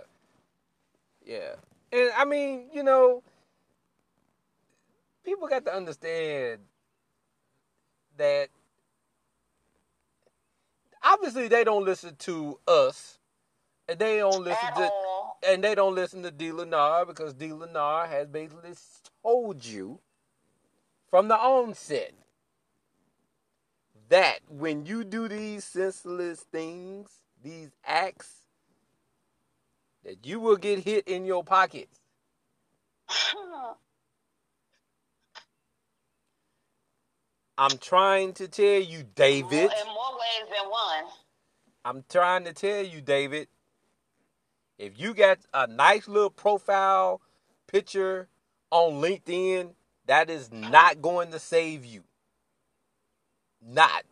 [1.26, 1.56] yeah.
[1.92, 3.24] And I mean, you know,
[5.24, 6.62] people got to understand
[8.18, 8.50] that
[11.04, 13.20] obviously they don't listen to us,
[13.88, 15.40] and they don't listen At to, all.
[15.48, 16.50] and they don't listen to D.
[16.50, 17.50] Lennar because D.
[17.50, 18.74] Lennar has basically
[19.24, 20.00] told you
[21.10, 22.14] from the onset
[24.10, 27.10] that when you do these senseless things,
[27.44, 28.32] these acts,
[30.04, 32.00] that you will get hit in your pockets.
[37.58, 39.54] I'm trying to tell you, David.
[39.54, 41.06] In more ways than one.
[41.84, 43.48] I'm trying to tell you, David.
[44.78, 47.20] If you got a nice little profile
[47.66, 48.28] picture
[48.70, 49.72] on LinkedIn,
[50.06, 52.04] that is not going to save you.
[53.68, 54.04] Not.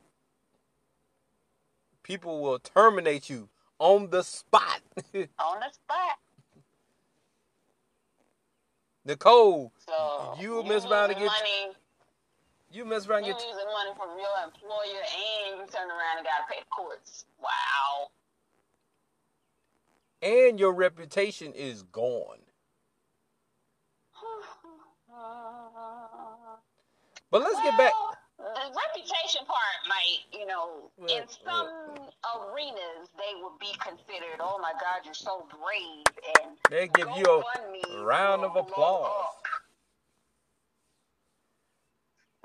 [2.03, 3.47] People will terminate you
[3.79, 4.81] on the spot.
[5.15, 5.23] on
[5.59, 6.19] the spot.
[9.05, 11.73] Nicole, so you mess around to get money.
[12.71, 15.01] You mess around you get losing money from your employer
[15.47, 17.25] and you turn around and gotta pay the courts.
[17.39, 18.09] Wow.
[20.21, 22.39] And your reputation is gone.
[27.31, 27.93] but let's get back
[28.53, 32.51] the reputation part might, you know, well, in some well.
[32.53, 36.05] arenas they would be considered, oh my God, you're so brave,
[36.41, 37.43] and they give you
[37.99, 39.25] a round of applause.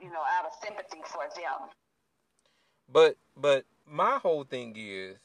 [0.02, 1.68] you know, out of sympathy for them.
[2.92, 5.18] But but my whole thing is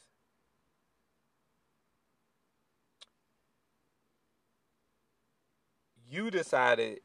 [6.10, 7.00] you decided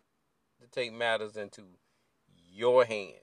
[0.60, 1.62] to take matters into
[2.52, 3.14] your hands.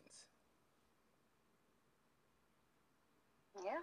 [3.64, 3.82] Yeah.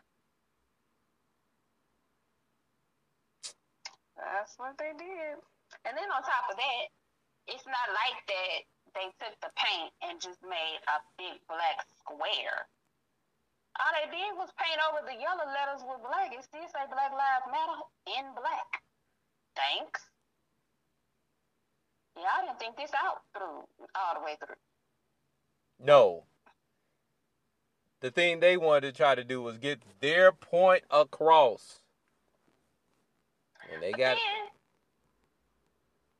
[4.34, 5.38] That's what they did.
[5.86, 6.84] And then on top of that,
[7.46, 8.58] it's not like that
[8.98, 12.66] they took the paint and just made a big black square.
[13.78, 16.34] All they did was paint over the yellow letters with black.
[16.34, 17.78] It still say Black Lives Matter
[18.10, 18.82] in black.
[19.54, 20.02] Thanks.
[22.18, 23.62] Yeah, I didn't think this out through
[23.94, 24.58] all the way through.
[25.78, 26.26] No,
[28.00, 31.83] the thing they wanted to try to do was get their point across.
[33.72, 34.18] And they got.
[34.18, 34.44] Then,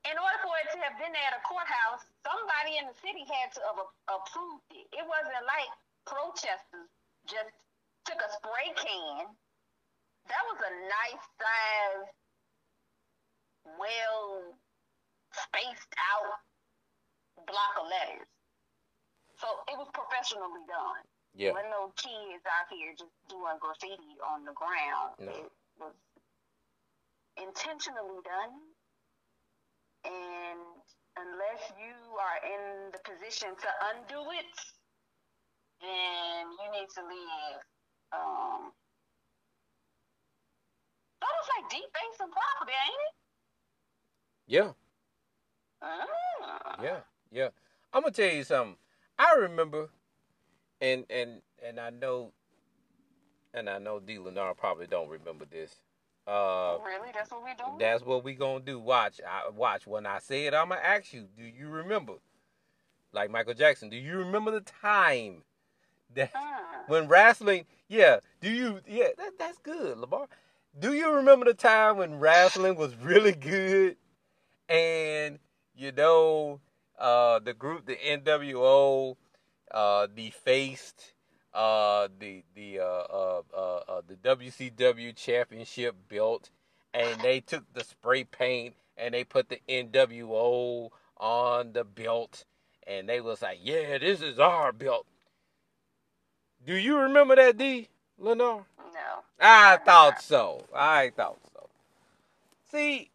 [0.05, 3.49] in order for it to have been at a courthouse, somebody in the city had
[3.57, 4.85] to have approved it.
[4.93, 5.69] It wasn't like
[6.05, 6.89] protesters
[7.25, 7.53] just
[8.05, 9.33] took a spray can.
[10.29, 12.09] That was a nice size,
[13.77, 14.53] well
[15.33, 16.37] spaced out
[17.45, 18.29] block of letters.
[19.41, 21.03] So it was professionally done.
[21.35, 21.51] Yeah.
[21.51, 25.19] There no kids out here just doing graffiti on the ground.
[25.19, 25.33] No.
[25.33, 25.91] It was
[27.37, 28.53] intentionally done.
[30.05, 30.61] And
[31.17, 34.55] unless you are in the position to undo it,
[35.81, 37.59] then you need to leave.
[38.13, 38.71] Um,
[41.21, 43.15] almost like defacing property, ain't it?
[44.47, 44.71] Yeah.
[45.81, 46.77] Ah.
[46.83, 46.99] Yeah,
[47.31, 47.49] yeah.
[47.93, 48.77] I'm gonna tell you something.
[49.17, 49.89] I remember
[50.81, 52.31] and and and I know,
[53.53, 54.17] and I know D.
[54.17, 55.75] Lennar probably don't remember this.
[56.27, 57.63] Uh, really, that's what we do.
[57.79, 58.79] That's what we gonna do.
[58.79, 59.85] Watch, I, watch.
[59.85, 61.27] When I say it, I'm gonna ask you.
[61.37, 62.13] Do you remember?
[63.13, 65.43] Like Michael Jackson, do you remember the time
[66.15, 66.33] that
[66.87, 67.65] when wrestling?
[67.87, 68.19] Yeah.
[68.41, 68.79] Do you?
[68.87, 70.27] Yeah, that, that's good, Lavar.
[70.77, 73.95] Do you remember the time when wrestling was really good,
[74.67, 75.39] and
[75.75, 76.59] you know,
[76.97, 79.15] uh, the group, the NWO,
[79.71, 81.13] uh, defaced
[81.55, 86.49] uh, the the uh, uh, uh, uh the WCW championship belt,
[86.93, 92.43] and they took the spray paint and they put the NWO on the belt,
[92.85, 95.07] and they was like, "Yeah, this is our belt."
[96.65, 97.87] Do you remember that, D.
[98.21, 98.65] Lennar?
[98.93, 99.23] No.
[99.39, 100.65] I thought so.
[100.73, 101.69] I thought so.
[102.71, 103.11] See,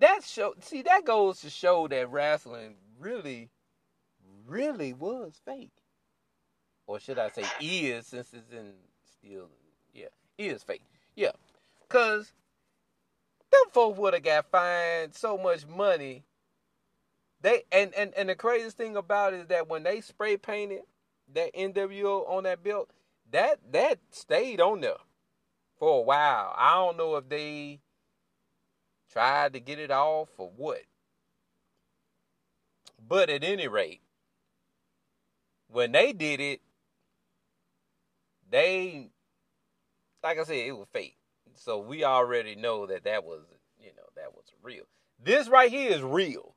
[0.00, 0.54] that show.
[0.60, 3.50] See, that goes to show that wrestling really,
[4.46, 5.70] really was fake
[6.86, 8.72] or should I say is, since it's in
[9.04, 9.48] still,
[9.92, 10.06] yeah,
[10.38, 10.82] is fake.
[11.14, 11.32] Yeah,
[11.88, 12.32] cause
[13.50, 16.24] them folks would have got fined so much money.
[17.40, 20.82] They and, and and the craziest thing about it is that when they spray painted
[21.34, 22.90] that NWO on that belt,
[23.30, 24.96] that that stayed on there
[25.78, 26.54] for a while.
[26.56, 27.80] I don't know if they
[29.12, 30.82] tried to get it off or what.
[33.08, 34.00] But at any rate,
[35.68, 36.60] when they did it,
[38.50, 39.10] they,
[40.22, 41.16] like I said, it was fake.
[41.54, 43.42] So we already know that that was,
[43.78, 44.84] you know, that was real.
[45.22, 46.54] This right here is real.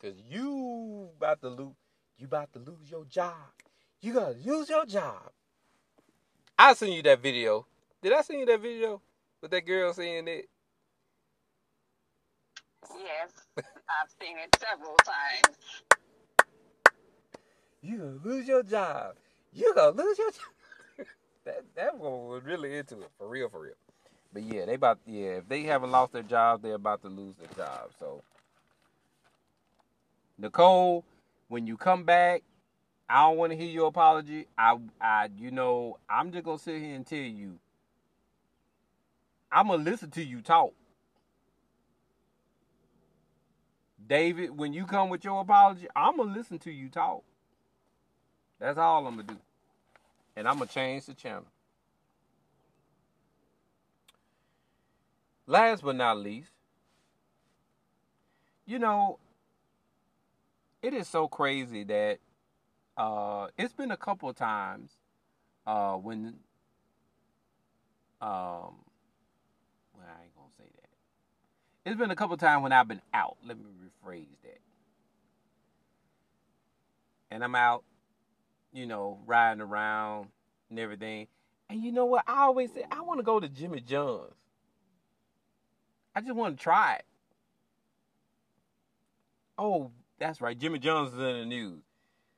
[0.00, 1.74] Cause you about to lose,
[2.18, 3.34] you about to lose your job.
[4.00, 5.30] You gotta lose your job.
[6.58, 7.66] I seen you that video.
[8.02, 9.00] Did I send you that video
[9.42, 10.48] with that girl saying it?
[12.98, 15.56] Yes, I've seen it several times.
[17.86, 19.16] You gonna lose your job.
[19.52, 21.06] You gonna lose your job.
[21.46, 23.74] that that one was really into it for real, for real.
[24.32, 25.38] But yeah, they about yeah.
[25.38, 27.90] If they haven't lost their jobs, they're about to lose their job.
[27.98, 28.22] So
[30.38, 31.04] Nicole,
[31.48, 32.42] when you come back,
[33.08, 34.46] I don't want to hear your apology.
[34.58, 37.58] I, I, you know, I'm just gonna sit here and tell you.
[39.52, 40.74] I'm gonna listen to you talk.
[44.06, 47.24] David, when you come with your apology, I'm gonna listen to you talk.
[48.58, 49.36] That's all I'm gonna do.
[50.36, 51.46] And I'm gonna change the channel.
[55.46, 56.50] Last but not least,
[58.66, 59.18] you know,
[60.82, 62.18] it is so crazy that
[62.96, 64.90] uh, it's been a couple of times
[65.66, 66.34] uh, when
[68.20, 68.74] um,
[69.96, 71.90] I ain't gonna say that.
[71.90, 73.36] It's been a couple of times when I've been out.
[73.46, 74.58] Let me rephrase that.
[77.30, 77.84] And I'm out,
[78.76, 80.28] you know, riding around
[80.68, 81.26] and everything.
[81.70, 82.24] And you know what?
[82.26, 84.34] I always say I want to go to Jimmy John's.
[86.14, 87.04] I just want to try it.
[89.58, 90.58] Oh, that's right.
[90.58, 91.82] Jimmy John's is in the news.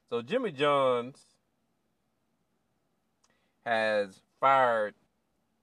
[0.09, 1.18] So Jimmy John's
[3.66, 4.95] has fired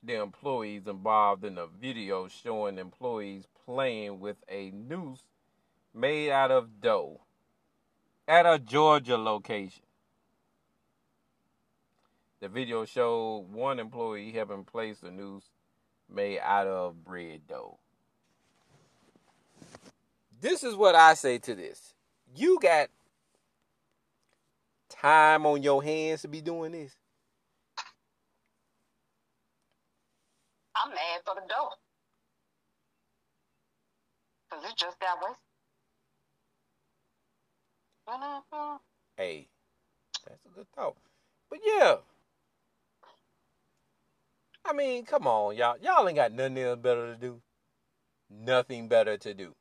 [0.04, 5.24] the employees involved in a video showing employees playing with a noose
[5.94, 7.22] made out of dough
[8.28, 9.85] at a Georgia location.
[12.42, 15.50] The video showed one employee having placed a noose
[16.14, 17.80] made out of bread dough.
[20.42, 21.94] This is what I say to this.
[22.36, 22.90] You got
[24.90, 26.96] time on your hands to be doing this?
[30.76, 31.70] I'm mad for the dough.
[34.50, 35.40] Because it just got wasted.
[39.18, 39.48] Hey,
[40.28, 40.96] that's a good thought.
[41.50, 41.96] But yeah.
[44.68, 45.78] I mean, come on, y'all.
[45.80, 47.42] Y'all ain't got nothing else better to do.
[48.30, 49.54] Nothing better to do.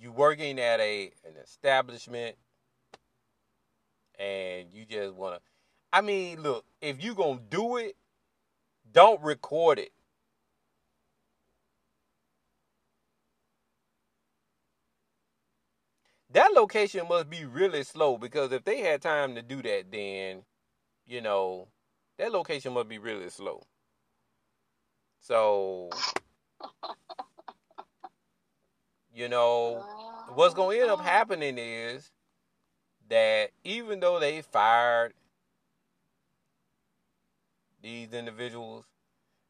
[0.00, 2.36] You working at a an establishment
[4.18, 5.40] and you just want to.
[5.92, 7.96] I mean, look, if you gonna do it,
[8.90, 9.92] don't record it.
[16.32, 20.44] That location must be really slow because if they had time to do that, then,
[21.06, 21.66] you know,
[22.20, 23.62] that location must be really slow.
[25.20, 25.88] So,
[29.14, 29.82] you know,
[30.34, 32.10] what's going to end up happening is
[33.08, 35.14] that even though they fired
[37.82, 38.84] these individuals,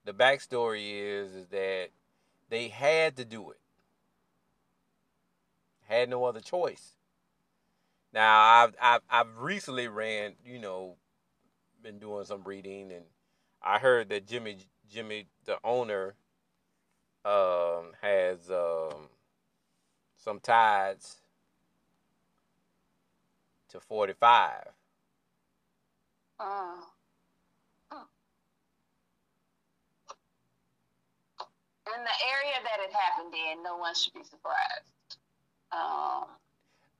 [0.05, 1.89] the backstory is is that
[2.51, 3.59] they had to do it.
[5.89, 6.95] Had no other choice.
[8.13, 10.95] Now I've I've, I've recently ran, you know,
[11.83, 13.05] been doing some reading, and
[13.63, 14.59] I heard that Jimmy
[14.91, 16.15] Jimmy, the owner,
[17.25, 19.09] um, has um,
[20.17, 21.17] some ties
[23.71, 24.65] to 45.
[26.39, 26.77] Uh,
[31.97, 35.19] In the area that it happened in, no one should be surprised.
[35.73, 36.27] Um,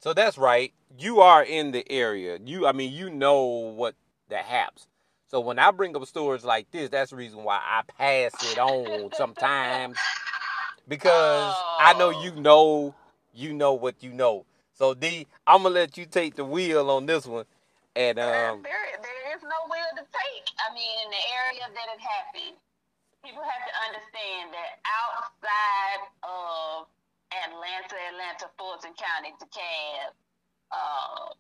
[0.01, 0.73] so that's right.
[0.99, 2.39] You are in the area.
[2.45, 3.95] You, I mean, you know what
[4.31, 4.87] that happens.
[5.29, 8.59] So when I bring up stories like this, that's the reason why I pass it
[8.59, 9.97] on sometimes
[10.89, 11.77] because oh.
[11.81, 12.41] I know you oh.
[12.41, 12.95] know
[13.33, 14.45] you know what you know.
[14.75, 17.45] So D, I'm gonna let you take the wheel on this one.
[17.97, 20.47] And um, there, there is no wheel to take.
[20.59, 22.57] I mean, in the area that it happened,
[23.23, 26.87] people have to understand that outside of
[27.35, 30.15] Atlanta, Atlanta, Fulton County, DeKalb,
[30.71, 31.35] um,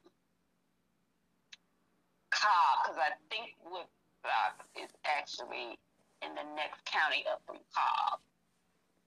[2.30, 5.78] Cobb, because I think Woodstock is actually
[6.22, 8.22] in the next county up from Cobb.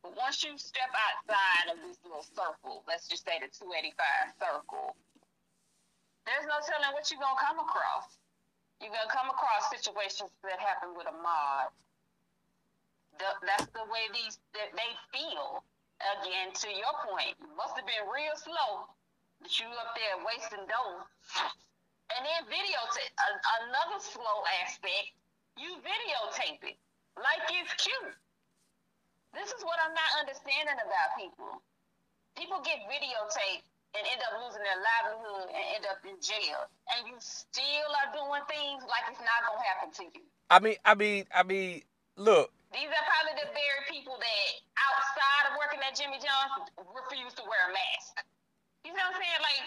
[0.04, 5.00] But once you step outside of this little circle, let's just say the 285 circle,
[6.28, 8.20] there's no telling what you're going to come across.
[8.84, 11.72] You're going to come across situations that happen with a mob.
[13.16, 15.64] The, that's the way these that they feel.
[16.20, 18.92] Again, to your point, it must have been real slow
[19.40, 21.08] that you up there wasting dough.
[22.12, 23.14] And then videotape.
[23.64, 25.16] Another slow aspect,
[25.56, 26.78] you videotape it
[27.16, 28.16] like it's cute.
[29.34, 31.62] This is what I'm not understanding about people.
[32.38, 36.66] People get videotaped and end up losing their livelihood and end up in jail,
[36.98, 40.26] and you still are doing things like it's not gonna happen to you.
[40.50, 41.86] I mean, I mean, I mean,
[42.18, 42.50] look.
[42.74, 44.46] These are probably the very people that,
[44.82, 48.26] outside of working at Jimmy John's, refuse to wear a mask.
[48.82, 49.42] You know what I'm saying?
[49.46, 49.62] Like,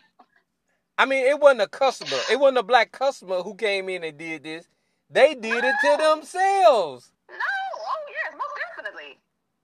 [0.98, 2.16] I mean, it wasn't a customer.
[2.30, 4.68] It wasn't a black customer who came in and did this.
[5.10, 7.12] They did it to themselves.
[7.28, 9.20] No, oh yes, most definitely.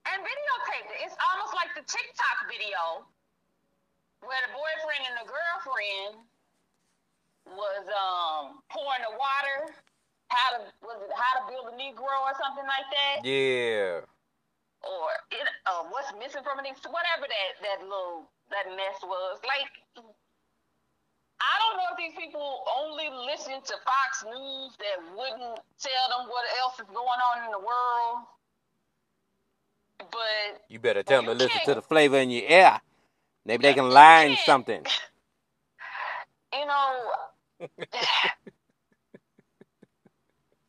[0.07, 1.09] And videotaped it.
[1.09, 3.09] It's almost like the TikTok video
[4.22, 6.12] where the boyfriend and the girlfriend
[7.59, 9.74] was um pouring the water.
[10.30, 13.26] How to was it how to build a Negro or something like that?
[13.26, 14.07] Yeah.
[14.85, 16.70] Or it uh, what's missing from it?
[16.87, 19.43] Whatever that that little that mess was.
[19.43, 19.82] Like
[21.43, 26.28] I don't know if these people only listen to Fox News that wouldn't tell them
[26.30, 28.18] what else is going on in the world.
[29.99, 32.80] But You better tell them to listen to the flavor in your ear.
[33.47, 34.84] Maybe they can line something.
[36.53, 37.11] you know,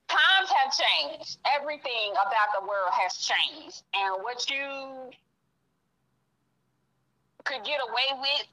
[0.09, 1.39] times have changed.
[1.59, 3.84] Everything about the world has changed.
[3.95, 5.11] And what you
[7.45, 8.47] could get away with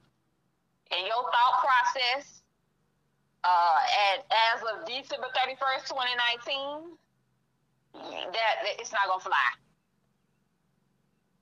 [0.90, 2.42] in your thought process
[3.44, 3.78] uh,
[4.12, 6.96] at, as of December 31st, 2019,
[7.94, 9.50] that, that it's not going to fly.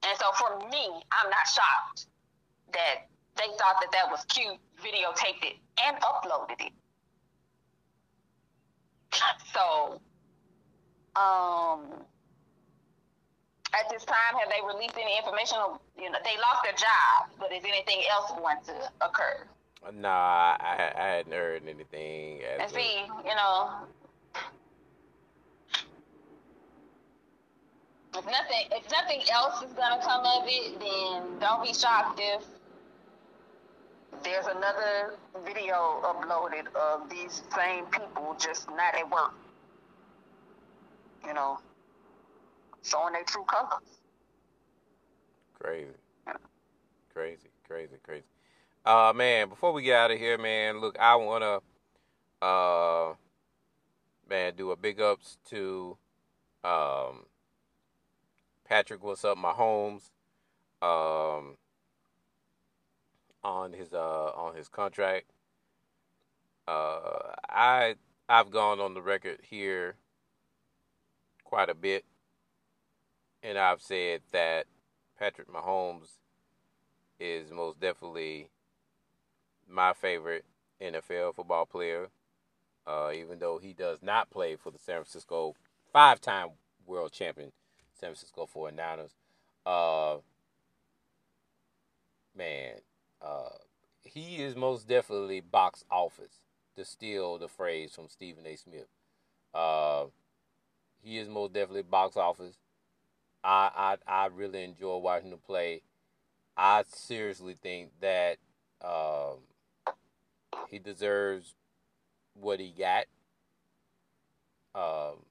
[0.07, 2.07] And so for me, I'm not shocked
[2.73, 6.73] that they thought that that was cute, videotaped it, and uploaded it.
[9.55, 10.01] So,
[11.17, 12.05] um,
[13.75, 15.59] at this time, have they released any information?
[15.99, 19.45] You know, they lost their job, but is anything else going to occur?
[19.95, 22.41] Nah, I, I hadn't heard anything.
[22.61, 23.71] And see, you know,
[28.17, 32.45] if nothing, if nothing else is gonna come of it, then don't be shocked if
[34.25, 35.15] there's another
[35.45, 39.35] video uploaded of these same people just not at work.
[41.25, 41.59] You know,
[42.83, 43.99] showing their true colors.
[45.61, 45.91] Crazy.
[47.13, 48.25] Crazy, crazy, crazy.
[48.85, 51.61] Uh man, before we get out of here, man, look, I wanna
[52.41, 53.15] uh
[54.29, 55.97] man do a big ups to
[56.63, 57.25] um
[58.65, 60.11] Patrick What's Up Mahomes
[60.81, 61.57] um
[63.43, 65.33] on his uh on his contract.
[66.69, 67.97] Uh I
[68.29, 69.97] I've gone on the record here
[71.45, 72.05] quite a bit
[73.43, 74.67] and I've said that
[75.19, 76.19] Patrick Mahomes
[77.19, 78.49] is most definitely
[79.69, 80.45] my favorite
[80.81, 82.09] NFL football player.
[82.87, 85.55] Uh, even though he does not play for the San Francisco
[85.93, 86.49] five-time
[86.87, 87.53] world champion
[87.99, 89.11] San Francisco 49ers.
[89.67, 90.19] Uh,
[92.37, 92.75] man,
[93.21, 93.51] uh,
[94.05, 96.41] he is most definitely box office,
[96.77, 98.57] to steal the phrase from Stephen A.
[98.57, 98.87] Smith.
[99.53, 100.05] Uh,
[101.03, 102.57] he is most definitely box office.
[103.45, 105.83] I, I I really enjoy watching him play.
[106.57, 108.39] I seriously think that
[108.83, 109.39] um,
[110.69, 111.55] he deserves
[112.35, 113.05] what he got.
[114.75, 115.25] Um,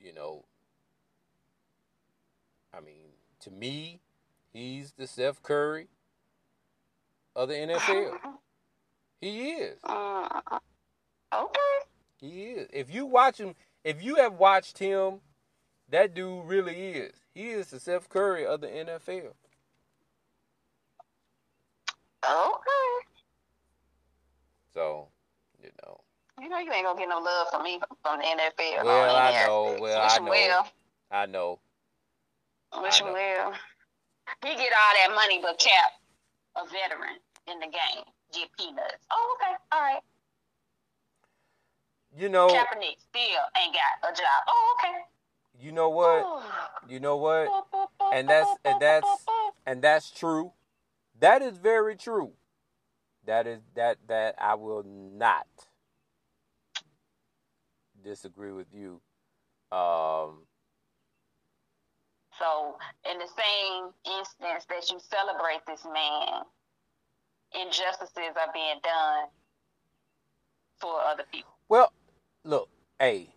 [0.00, 0.44] you know,
[2.74, 3.08] I mean,
[3.40, 4.00] to me,
[4.52, 5.88] he's the Steph Curry
[7.34, 8.18] of the NFL.
[9.20, 9.78] He is.
[9.84, 10.40] Uh,
[11.34, 11.60] okay.
[12.20, 12.68] He is.
[12.72, 13.54] If you watch him,
[13.84, 15.20] if you have watched him,
[15.90, 17.12] that dude really is.
[17.34, 19.32] He is the Steph Curry of the NFL.
[22.24, 23.06] Okay.
[24.74, 25.08] So,
[25.62, 26.00] you know.
[26.40, 28.84] You know you ain't gonna get no love from me from the NFL.
[28.84, 29.76] Well, on I know.
[29.80, 30.30] Well, Wish I know.
[30.30, 30.68] Well.
[31.10, 31.58] I know.
[32.82, 33.12] Wish I him know.
[33.14, 33.52] well.
[34.42, 35.92] He get all that money, but Cap,
[36.56, 37.18] a veteran
[37.50, 39.04] in the game, get peanuts.
[39.10, 40.02] Oh, okay, all right.
[42.16, 42.48] You know.
[42.48, 44.42] Kaepernick still ain't got a job.
[44.46, 44.96] Oh, okay.
[45.60, 46.42] You know what?
[46.88, 47.48] You know what?
[48.12, 49.08] And that's and that's
[49.66, 50.52] and that's true.
[51.20, 52.32] That is very true.
[53.26, 55.46] That is that that I will not
[58.02, 59.00] disagree with you.
[59.70, 60.46] Um,
[62.38, 62.76] So,
[63.10, 66.42] in the same instance that you celebrate this man,
[67.54, 69.28] injustices are being done
[70.80, 71.92] for other people well,
[72.44, 73.32] look, hey,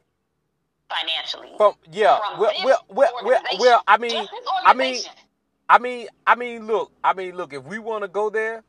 [0.99, 1.49] financially.
[1.57, 4.27] from yeah, From well, well, well, well, well, I mean,
[4.65, 5.01] I mean.
[5.69, 7.53] I mean, I mean, look, I mean, look.
[7.53, 8.63] If we want to go there,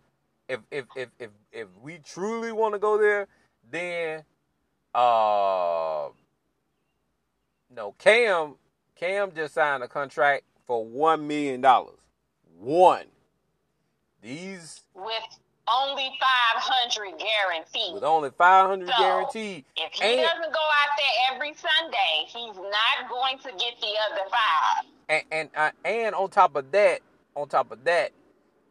[0.48, 3.26] if if if if if we truly want to go there,
[3.70, 4.22] then
[4.94, 6.08] uh,
[7.74, 8.54] no, Cam,
[8.94, 11.98] Cam just signed a contract for one million dollars.
[12.58, 13.06] One.
[14.22, 15.12] These with
[15.68, 17.94] only 500 guaranteed.
[17.94, 19.64] with only five hundred So, guaranteed.
[19.76, 23.94] If he And- doesn't go out there every Sunday, he's not going to get the
[24.10, 24.84] other five.
[25.08, 27.00] and and uh, and on top of that,
[27.34, 28.12] on top of that,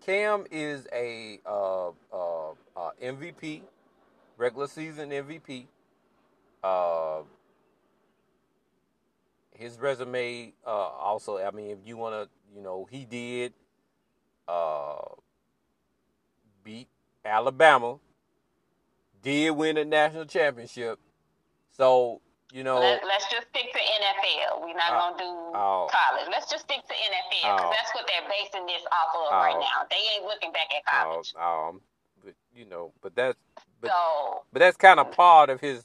[0.05, 3.61] Cam is a uh, uh, uh, MVP,
[4.37, 5.65] regular season MVP.
[6.63, 7.21] Uh,
[9.55, 11.37] his resume uh, also.
[11.37, 13.53] I mean, if you want to, you know, he did
[14.47, 14.95] uh,
[16.63, 16.87] beat
[17.25, 17.97] Alabama,
[19.21, 20.99] did win a national championship.
[21.71, 24.61] So you know, Let, us just stick to NFL.
[24.61, 25.23] We're not Uh, gonna do
[25.57, 25.89] oh.
[25.91, 26.27] college.
[26.29, 27.71] Let's just stick to NFL because Oh.
[27.71, 29.59] that's what they're basing this off of right Oh.
[29.59, 29.87] now.
[29.89, 31.33] They ain't looking back at college.
[31.35, 31.81] um,
[32.23, 33.39] but you know, but that's
[33.81, 35.81] but so but that's kind of part of his.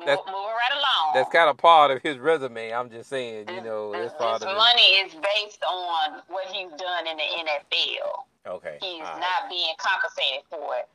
[0.00, 1.14] Move, move, That's- right along.
[1.14, 2.70] That's kind of part of his resume.
[2.72, 6.70] I'm just saying, you know, that's part this of money is based on what he's
[6.78, 8.24] done in the NFL.
[8.46, 8.78] Okay.
[8.80, 9.20] He's right.
[9.20, 10.88] not being compensated for it.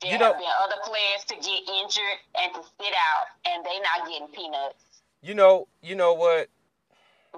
[0.00, 3.64] There You know- have been other players to get injured and to sit out, and
[3.64, 4.84] they not getting peanuts.
[5.22, 6.48] You know, you know what?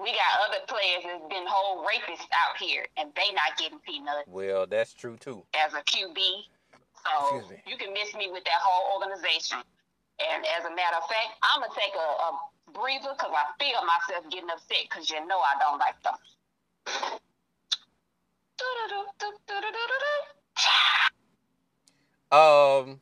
[0.01, 4.27] We got other players that's been whole rapists out here, and they not getting peanuts
[4.27, 5.45] Well, that's true too.
[5.53, 6.49] as a QB.
[7.05, 7.63] So Excuse me.
[7.71, 9.59] you can miss me with that whole organization.
[10.19, 12.29] And as a matter of fact, I'm gonna take a, a
[12.71, 16.15] breather because I feel myself getting upset because you know I don't like them.
[22.31, 23.01] Um,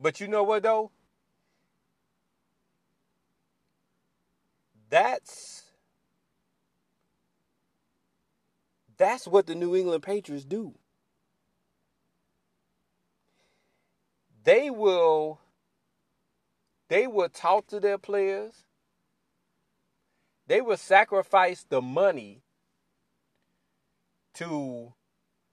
[0.00, 0.90] but you know what though?
[4.88, 5.64] That's
[8.96, 10.74] that's what the New England Patriots do.
[14.46, 15.40] They will
[16.88, 18.64] they will talk to their players.
[20.46, 22.42] They will sacrifice the money
[24.34, 24.94] to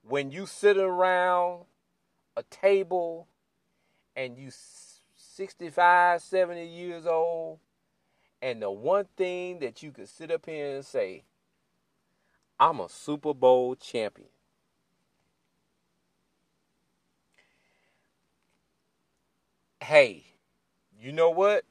[0.03, 1.65] when you sit around
[2.37, 3.27] a table
[4.15, 7.59] and you s- 65 70 years old
[8.41, 11.23] and the one thing that you could sit up here and say
[12.59, 14.29] i'm a super bowl champion
[19.83, 20.23] hey
[20.99, 21.65] you know what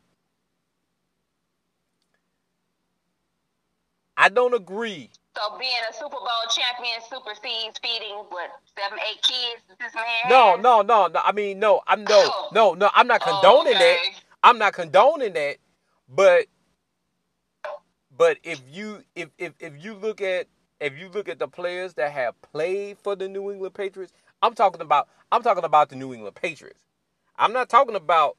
[4.17, 9.63] i don't agree So being a Super Bowl champion supersedes feeding what seven, eight kids
[9.81, 11.21] this man No, no, no, no.
[11.25, 11.83] I mean, no.
[11.89, 12.51] I'm no, oh.
[12.53, 12.91] no, no.
[12.95, 13.97] I'm not Oh, condoning okay.
[14.13, 14.21] that.
[14.45, 15.57] I'm not condoning that.
[16.09, 16.47] But,
[18.17, 20.49] but if you if if if you look at
[20.81, 24.55] if you look at the players that have played for the New England Patriots, I'm
[24.55, 26.81] talking about I'm talking about the New England Patriots.
[27.37, 28.37] I'm not talking about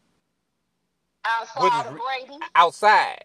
[1.25, 2.39] outside is of Brady.
[2.55, 3.23] outside.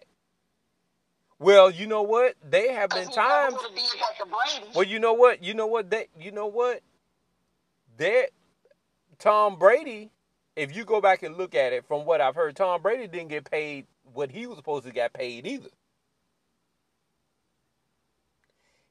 [1.39, 2.35] Well, you know what?
[2.43, 3.53] There have been times.
[3.53, 4.71] never would've did that to Brady.
[4.75, 5.43] Well, you know what?
[5.43, 5.89] You know what?
[5.91, 6.81] That you know what?
[7.97, 8.29] That
[9.19, 10.11] Tom Brady.
[10.55, 13.29] If you go back and look at it, from what I've heard, Tom Brady didn't
[13.29, 15.69] get paid what he was supposed to get paid either.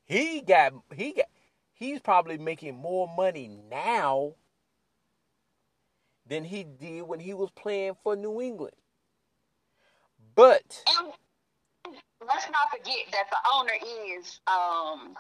[0.05, 1.27] He got he got
[1.75, 4.33] he's probably making more money now
[6.29, 8.75] than he did when he was playing for New England.
[10.35, 11.13] But And
[12.27, 13.73] let's not forget that the owner
[14.17, 15.17] is um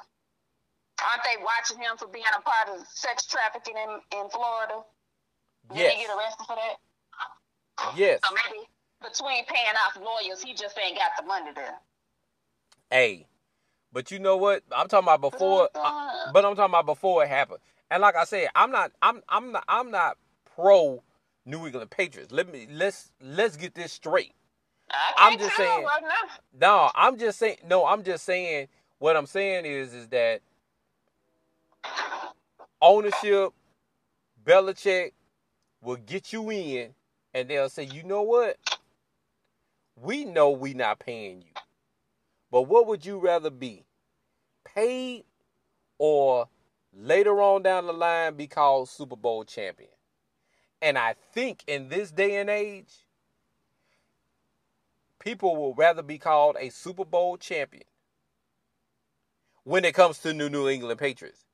[1.02, 4.82] aren't they watching him for being a part of sex trafficking in, in Florida?
[5.74, 7.96] Did he get arrested for that?
[7.96, 8.20] yes.
[8.24, 8.66] So maybe
[9.02, 11.78] between paying off lawyers, he just ain't got the money there.
[12.90, 13.26] Hey,
[13.92, 14.62] but you know what?
[14.74, 15.68] I'm talking about before.
[15.74, 17.60] uh, but I'm talking about before it happened.
[17.90, 18.92] And like I said, I'm not.
[19.02, 19.22] I'm.
[19.28, 19.64] I'm not.
[19.68, 20.18] I'm not
[20.58, 21.02] pro
[21.46, 22.32] New England Patriots.
[22.32, 22.66] Let me.
[22.70, 23.12] Let's.
[23.22, 24.32] Let's get this straight.
[25.16, 26.02] I'm just saying- right.
[26.60, 27.58] No, I'm just saying.
[27.66, 28.68] No, I'm just saying.
[28.98, 30.40] What I'm saying is, is that
[32.82, 33.52] ownership,
[34.44, 35.12] Belichick,
[35.80, 36.94] will get you in,
[37.32, 38.56] and they'll say, you know what?
[39.94, 41.52] We know we not paying you,
[42.50, 43.84] but what would you rather be,
[44.64, 45.24] paid,
[45.98, 46.48] or
[46.92, 49.90] later on down the line be called Super Bowl champion?
[50.80, 52.92] And I think in this day and age,
[55.18, 57.84] people will rather be called a Super Bowl champion
[59.64, 61.44] when it comes to the New England Patriots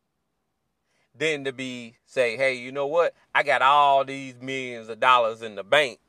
[1.16, 3.14] than to be say, hey, you know what?
[3.34, 6.00] I got all these millions of dollars in the bank,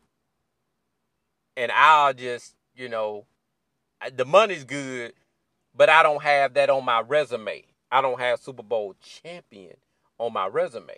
[1.55, 3.25] and I'll just, you know,
[4.13, 5.13] the money's good,
[5.75, 7.63] but I don't have that on my resume.
[7.91, 9.77] I don't have Super Bowl champion
[10.17, 10.97] on my resume.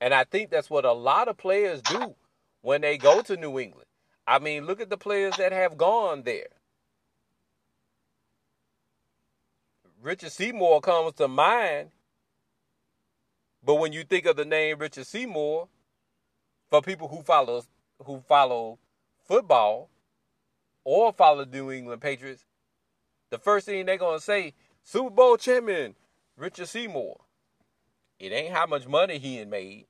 [0.00, 2.14] And I think that's what a lot of players do
[2.62, 3.86] when they go to New England.
[4.26, 6.48] I mean, look at the players that have gone there.
[10.02, 11.90] Richard Seymour comes to mind.
[13.64, 15.68] But when you think of the name Richard Seymour,
[16.68, 17.62] for people who follow
[18.04, 18.78] who follow
[19.26, 19.88] football
[20.84, 22.44] or follow the New England Patriots,
[23.30, 25.94] the first thing they're gonna say, Super Bowl champion,
[26.36, 27.20] Richard Seymour.
[28.18, 29.86] It ain't how much money he had made.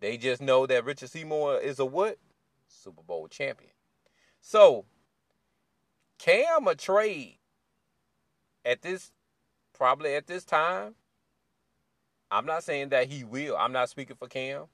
[0.00, 2.18] They just know that Richard Seymour is a what?
[2.68, 3.70] Super Bowl champion.
[4.40, 4.84] So,
[6.18, 7.38] Cam a trade
[8.64, 9.12] at this
[9.72, 10.94] probably at this time.
[12.30, 13.56] I'm not saying that he will.
[13.56, 14.64] I'm not speaking for Cam.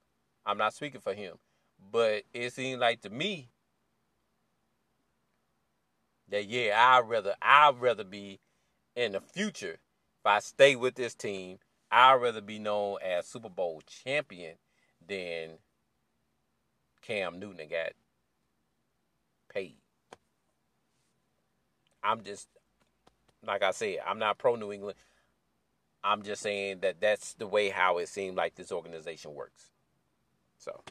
[0.47, 1.37] I'm not speaking for him.
[1.93, 3.49] But it seems like to me
[6.29, 8.41] that yeah, I'd rather I'd rather be
[8.95, 9.79] in the future
[10.21, 11.59] if I stay with this team,
[11.91, 14.55] I'd rather be known as Super Bowl champion
[15.07, 15.59] than
[17.03, 17.93] Cam Newton got
[19.53, 19.77] paid.
[22.03, 22.49] I'm just
[23.47, 24.97] like I said, I'm not pro New England.
[26.03, 29.71] I'm just saying that that's the way how it seemed like this organization works.
[30.59, 30.83] So,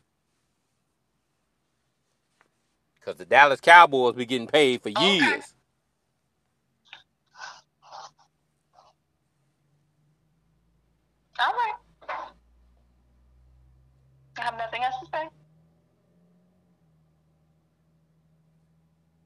[2.96, 5.34] because the Dallas Cowboys be getting paid for years.
[5.34, 5.42] Okay.
[11.40, 11.74] All right.
[14.38, 15.30] I have nothing else to say.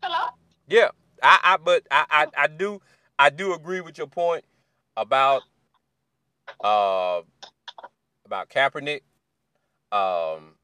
[0.04, 0.30] Hello.
[0.68, 0.90] Yeah,
[1.22, 2.82] I, I, but I, I, I do,
[3.20, 4.46] I do agree with your point
[4.98, 5.44] about,
[6.64, 7.22] uh,
[8.26, 9.02] about Kaepernick.
[9.92, 10.56] Um,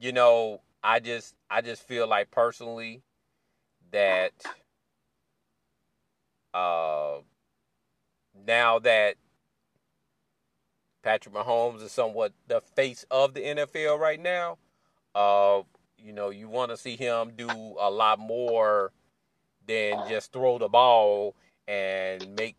[0.00, 3.02] you know, I just, I just feel like personally
[3.92, 4.32] that,
[6.54, 7.18] uh,
[8.46, 9.16] now that
[11.02, 14.58] Patrick Mahomes is somewhat the face of the NFL right now,
[15.14, 15.62] uh,
[15.98, 18.92] you know, you want to see him do a lot more
[19.66, 21.34] than just throw the ball
[21.68, 22.56] and make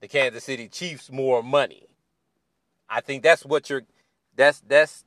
[0.00, 1.86] the Kansas City Chiefs more money.
[2.88, 3.82] I think that's what you're
[4.36, 5.04] that's that's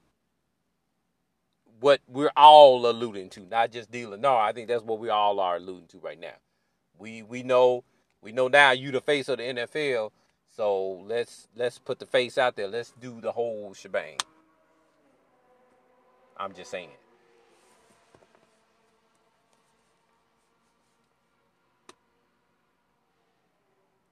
[1.79, 4.21] what we're all alluding to, not just dealing.
[4.21, 6.33] No, I think that's what we all are alluding to right now.
[6.97, 7.83] We we know
[8.21, 10.11] we know now you the face of the NFL,
[10.55, 12.67] so let's let's put the face out there.
[12.67, 14.17] Let's do the whole shebang.
[16.37, 16.89] I'm just saying.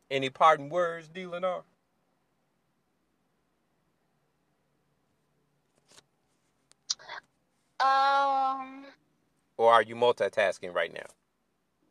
[0.09, 1.23] Any parting words, D.
[1.23, 1.63] Lennar?
[7.79, 8.85] Um.
[9.57, 11.24] Or are you multitasking right now?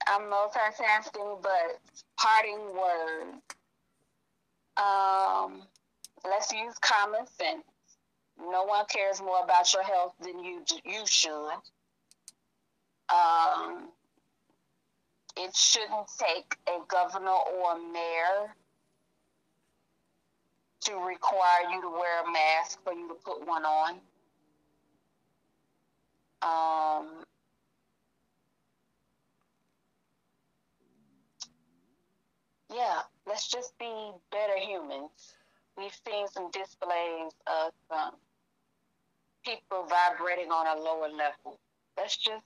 [0.07, 1.81] I'm multitasking, but
[2.19, 3.43] parting words.
[4.77, 5.63] Um,
[6.29, 7.65] let's use common sense.
[8.39, 11.53] No one cares more about your health than you you should.
[13.09, 13.89] Um,
[15.37, 18.55] it shouldn't take a governor or a mayor
[20.83, 24.01] to require you to wear a mask for you to put one on.
[26.43, 27.25] Um,
[32.75, 35.37] yeah, let's just be better humans.
[35.77, 38.13] We've seen some displays of um,
[39.45, 41.59] people vibrating on a lower level.
[41.97, 42.45] Let's just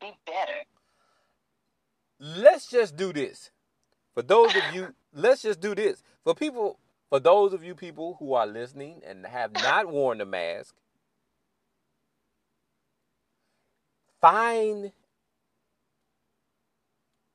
[0.00, 0.64] be better.
[2.18, 3.50] Let's just do this.
[4.14, 6.02] For those of you, let's just do this.
[6.24, 10.26] For people, for those of you people who are listening and have not worn the
[10.26, 10.74] mask,
[14.20, 14.92] find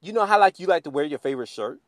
[0.02, 1.80] you know how like you like to wear your favorite shirt?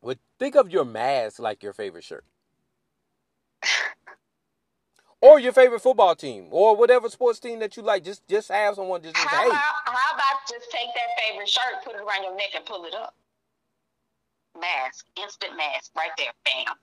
[0.00, 2.24] Well, think of your mask like your favorite shirt.
[5.20, 8.04] or your favorite football team, or whatever sports team that you like.
[8.04, 9.48] Just just have someone just, just how hey.
[9.48, 12.84] About, how about just take that favorite shirt, put it around your neck, and pull
[12.84, 13.14] it up?
[14.60, 16.74] Mask, instant mask, right there, bam.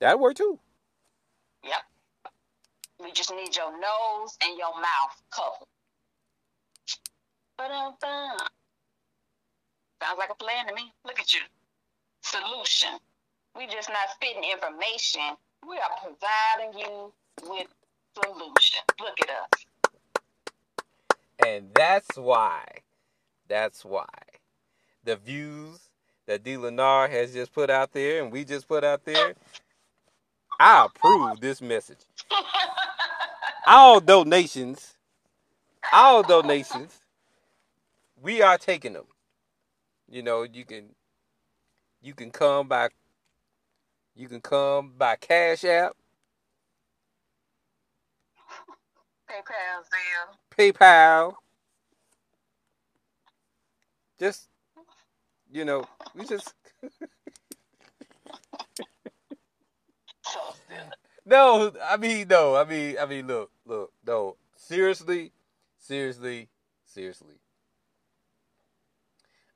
[0.00, 0.58] That work too.
[1.64, 1.82] Yep.
[3.02, 5.66] We just need your nose and your mouth covered.
[10.04, 10.92] Sounds like a plan to me.
[11.04, 11.40] Look at you.
[12.22, 12.98] Solution.
[13.56, 15.36] We just not spitting information.
[15.68, 17.12] We are providing you
[17.48, 17.68] with
[18.22, 18.80] solution.
[19.00, 19.48] Look at us.
[21.46, 22.64] And that's why,
[23.48, 24.06] that's why
[25.04, 25.90] the views
[26.26, 26.54] that D.
[26.54, 29.34] Lennar has just put out there and we just put out there,
[30.58, 31.98] I approve this message.
[33.66, 34.94] All donations,
[35.90, 37.00] all donations
[38.24, 39.04] we are taking them.
[40.10, 40.94] You know, you can
[42.02, 42.88] you can come by
[44.16, 45.94] you can come by Cash App.
[49.30, 50.36] PayPal, Zelle.
[50.72, 51.34] PayPal.
[54.18, 54.48] Just
[55.52, 56.54] you know, we just
[61.26, 64.36] No, I mean no, I mean I mean look, look, no.
[64.56, 65.32] Seriously,
[65.78, 66.48] seriously,
[66.86, 67.34] seriously.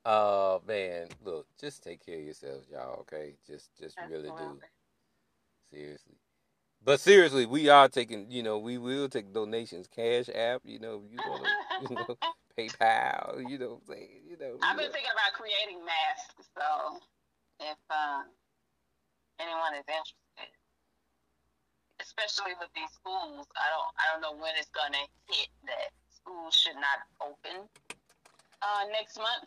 [0.05, 3.01] Uh, man, look, just take care of yourselves, y'all.
[3.01, 4.61] Okay, just, just really do.
[5.71, 6.15] Seriously.
[6.85, 11.03] But seriously, we are taking, you know, we will take donations, Cash App, you know,
[11.11, 12.17] you want to, you know,
[12.59, 14.57] PayPal, you know what I'm saying, you know.
[14.63, 14.93] I've been know.
[14.93, 16.99] thinking about creating masks, so
[17.61, 18.23] if uh,
[19.41, 20.51] anyone is interested,
[22.01, 26.55] especially with these schools, I don't I don't know when it's gonna hit that schools
[26.55, 27.67] should not open
[28.63, 29.47] uh, next month.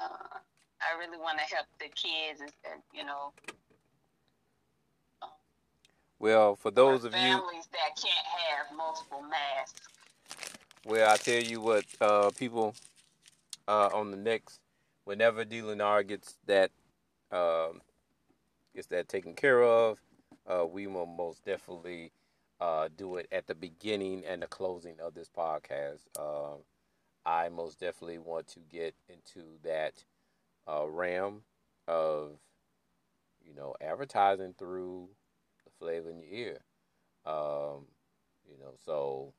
[0.00, 0.38] Uh,
[0.80, 3.32] I really want to help the kids, and, and you know,
[6.18, 9.80] Well, for those for of you, families that can't have multiple masks.
[10.84, 12.74] well, I tell you what, uh, people,
[13.68, 14.60] uh, on the next,
[15.04, 15.60] whenever D.
[15.60, 16.70] Lenar gets that,
[17.32, 17.80] um,
[18.74, 20.00] gets that taken care of,
[20.46, 22.12] uh, we will most definitely,
[22.60, 26.00] uh, do it at the beginning and the closing of this podcast.
[27.26, 30.04] I most definitely want to get into that,
[30.68, 31.42] uh, realm
[31.88, 32.38] of,
[33.44, 35.08] you know, advertising through
[35.64, 36.60] the flavor in your ear.
[37.26, 37.86] Um,
[38.48, 39.34] you know, so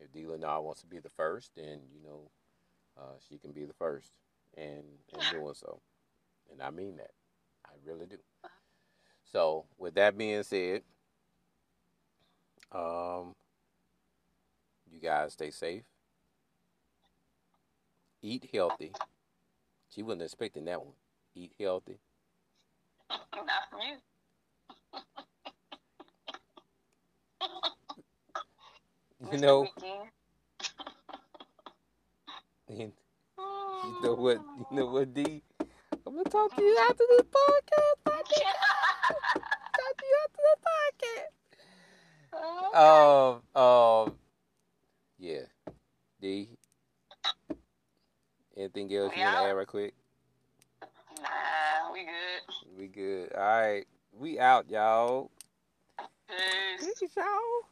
[0.00, 0.24] if D.
[0.24, 2.30] Lenar wants to be the first, then you know,
[2.98, 4.12] uh, she can be the first,
[4.56, 5.80] and in doing so,
[6.50, 7.12] and I mean that,
[7.66, 8.16] I really do.
[9.24, 10.82] So, with that being said,
[12.72, 13.34] um,
[14.90, 15.84] you guys stay safe,
[18.26, 18.92] eat healthy.
[19.88, 20.94] She wasn't expecting that one.
[21.34, 21.98] Eat healthy.
[23.08, 23.20] Not
[23.70, 23.96] from you.
[29.32, 29.68] you know.
[32.68, 32.92] you
[34.02, 34.38] know what?
[34.58, 35.42] You know what, D?
[36.06, 37.96] I'm gonna talk to you after this podcast.
[38.06, 38.52] my nigga.
[39.76, 41.32] Talk to you after the podcast.
[42.76, 44.14] Um, um,
[45.18, 45.46] yeah.
[46.20, 46.55] D.
[48.56, 49.94] Anything else you want to add right quick?
[51.20, 52.78] Nah, we good.
[52.78, 53.32] We good.
[53.34, 53.86] All right.
[54.18, 55.30] We out, y'all.
[56.78, 56.94] Peace.
[56.98, 57.68] Peace, y'all.